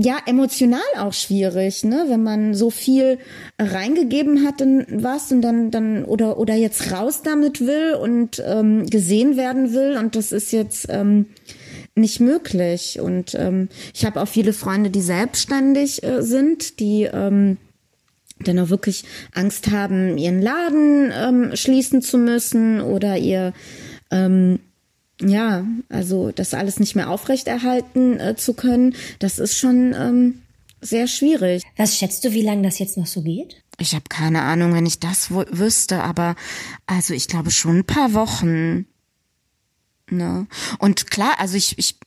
[0.00, 3.18] ja emotional auch schwierig, ne, wenn man so viel
[3.58, 8.86] reingegeben hat in was und dann dann oder oder jetzt raus damit will und ähm,
[8.86, 11.26] gesehen werden will und das ist jetzt ähm,
[11.96, 13.00] nicht möglich.
[13.00, 17.56] Und ähm, ich habe auch viele Freunde, die selbstständig äh, sind, die ähm,
[18.44, 23.52] dann auch wirklich Angst haben, ihren Laden ähm, schließen zu müssen oder ihr
[24.12, 24.60] ähm,
[25.20, 30.42] ja, also das alles nicht mehr aufrechterhalten äh, zu können, das ist schon ähm,
[30.80, 31.64] sehr schwierig.
[31.76, 33.62] Was schätzt du, wie lange das jetzt noch so geht?
[33.80, 36.34] Ich habe keine Ahnung, wenn ich das wüsste, aber
[36.86, 38.86] also ich glaube schon ein paar Wochen.
[40.10, 40.46] Ne?
[40.78, 41.98] Und klar, also ich, ich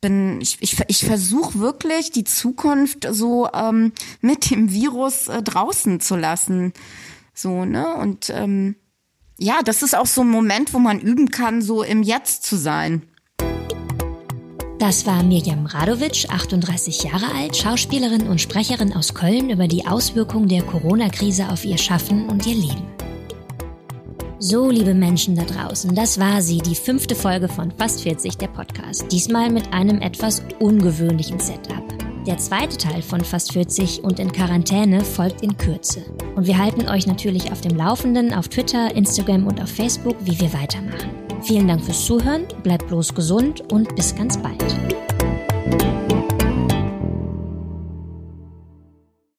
[0.00, 6.00] bin, ich, ich, ich versuche wirklich die Zukunft so ähm, mit dem Virus äh, draußen
[6.00, 6.72] zu lassen.
[7.34, 7.96] So, ne?
[7.96, 8.76] Und ähm,
[9.38, 12.56] ja, das ist auch so ein Moment, wo man üben kann, so im Jetzt zu
[12.56, 13.02] sein.
[14.78, 20.48] Das war Mirjam Radovic, 38 Jahre alt, Schauspielerin und Sprecherin aus Köln über die Auswirkungen
[20.48, 22.86] der Corona-Krise auf ihr Schaffen und ihr Leben.
[24.38, 28.48] So, liebe Menschen da draußen, das war sie, die fünfte Folge von Fast 40, der
[28.48, 29.10] Podcast.
[29.10, 32.05] Diesmal mit einem etwas ungewöhnlichen Setup.
[32.26, 36.00] Der zweite Teil von Fast 40 und in Quarantäne folgt in Kürze.
[36.34, 40.40] Und wir halten euch natürlich auf dem Laufenden auf Twitter, Instagram und auf Facebook, wie
[40.40, 41.10] wir weitermachen.
[41.42, 44.64] Vielen Dank fürs Zuhören, bleibt bloß gesund und bis ganz bald.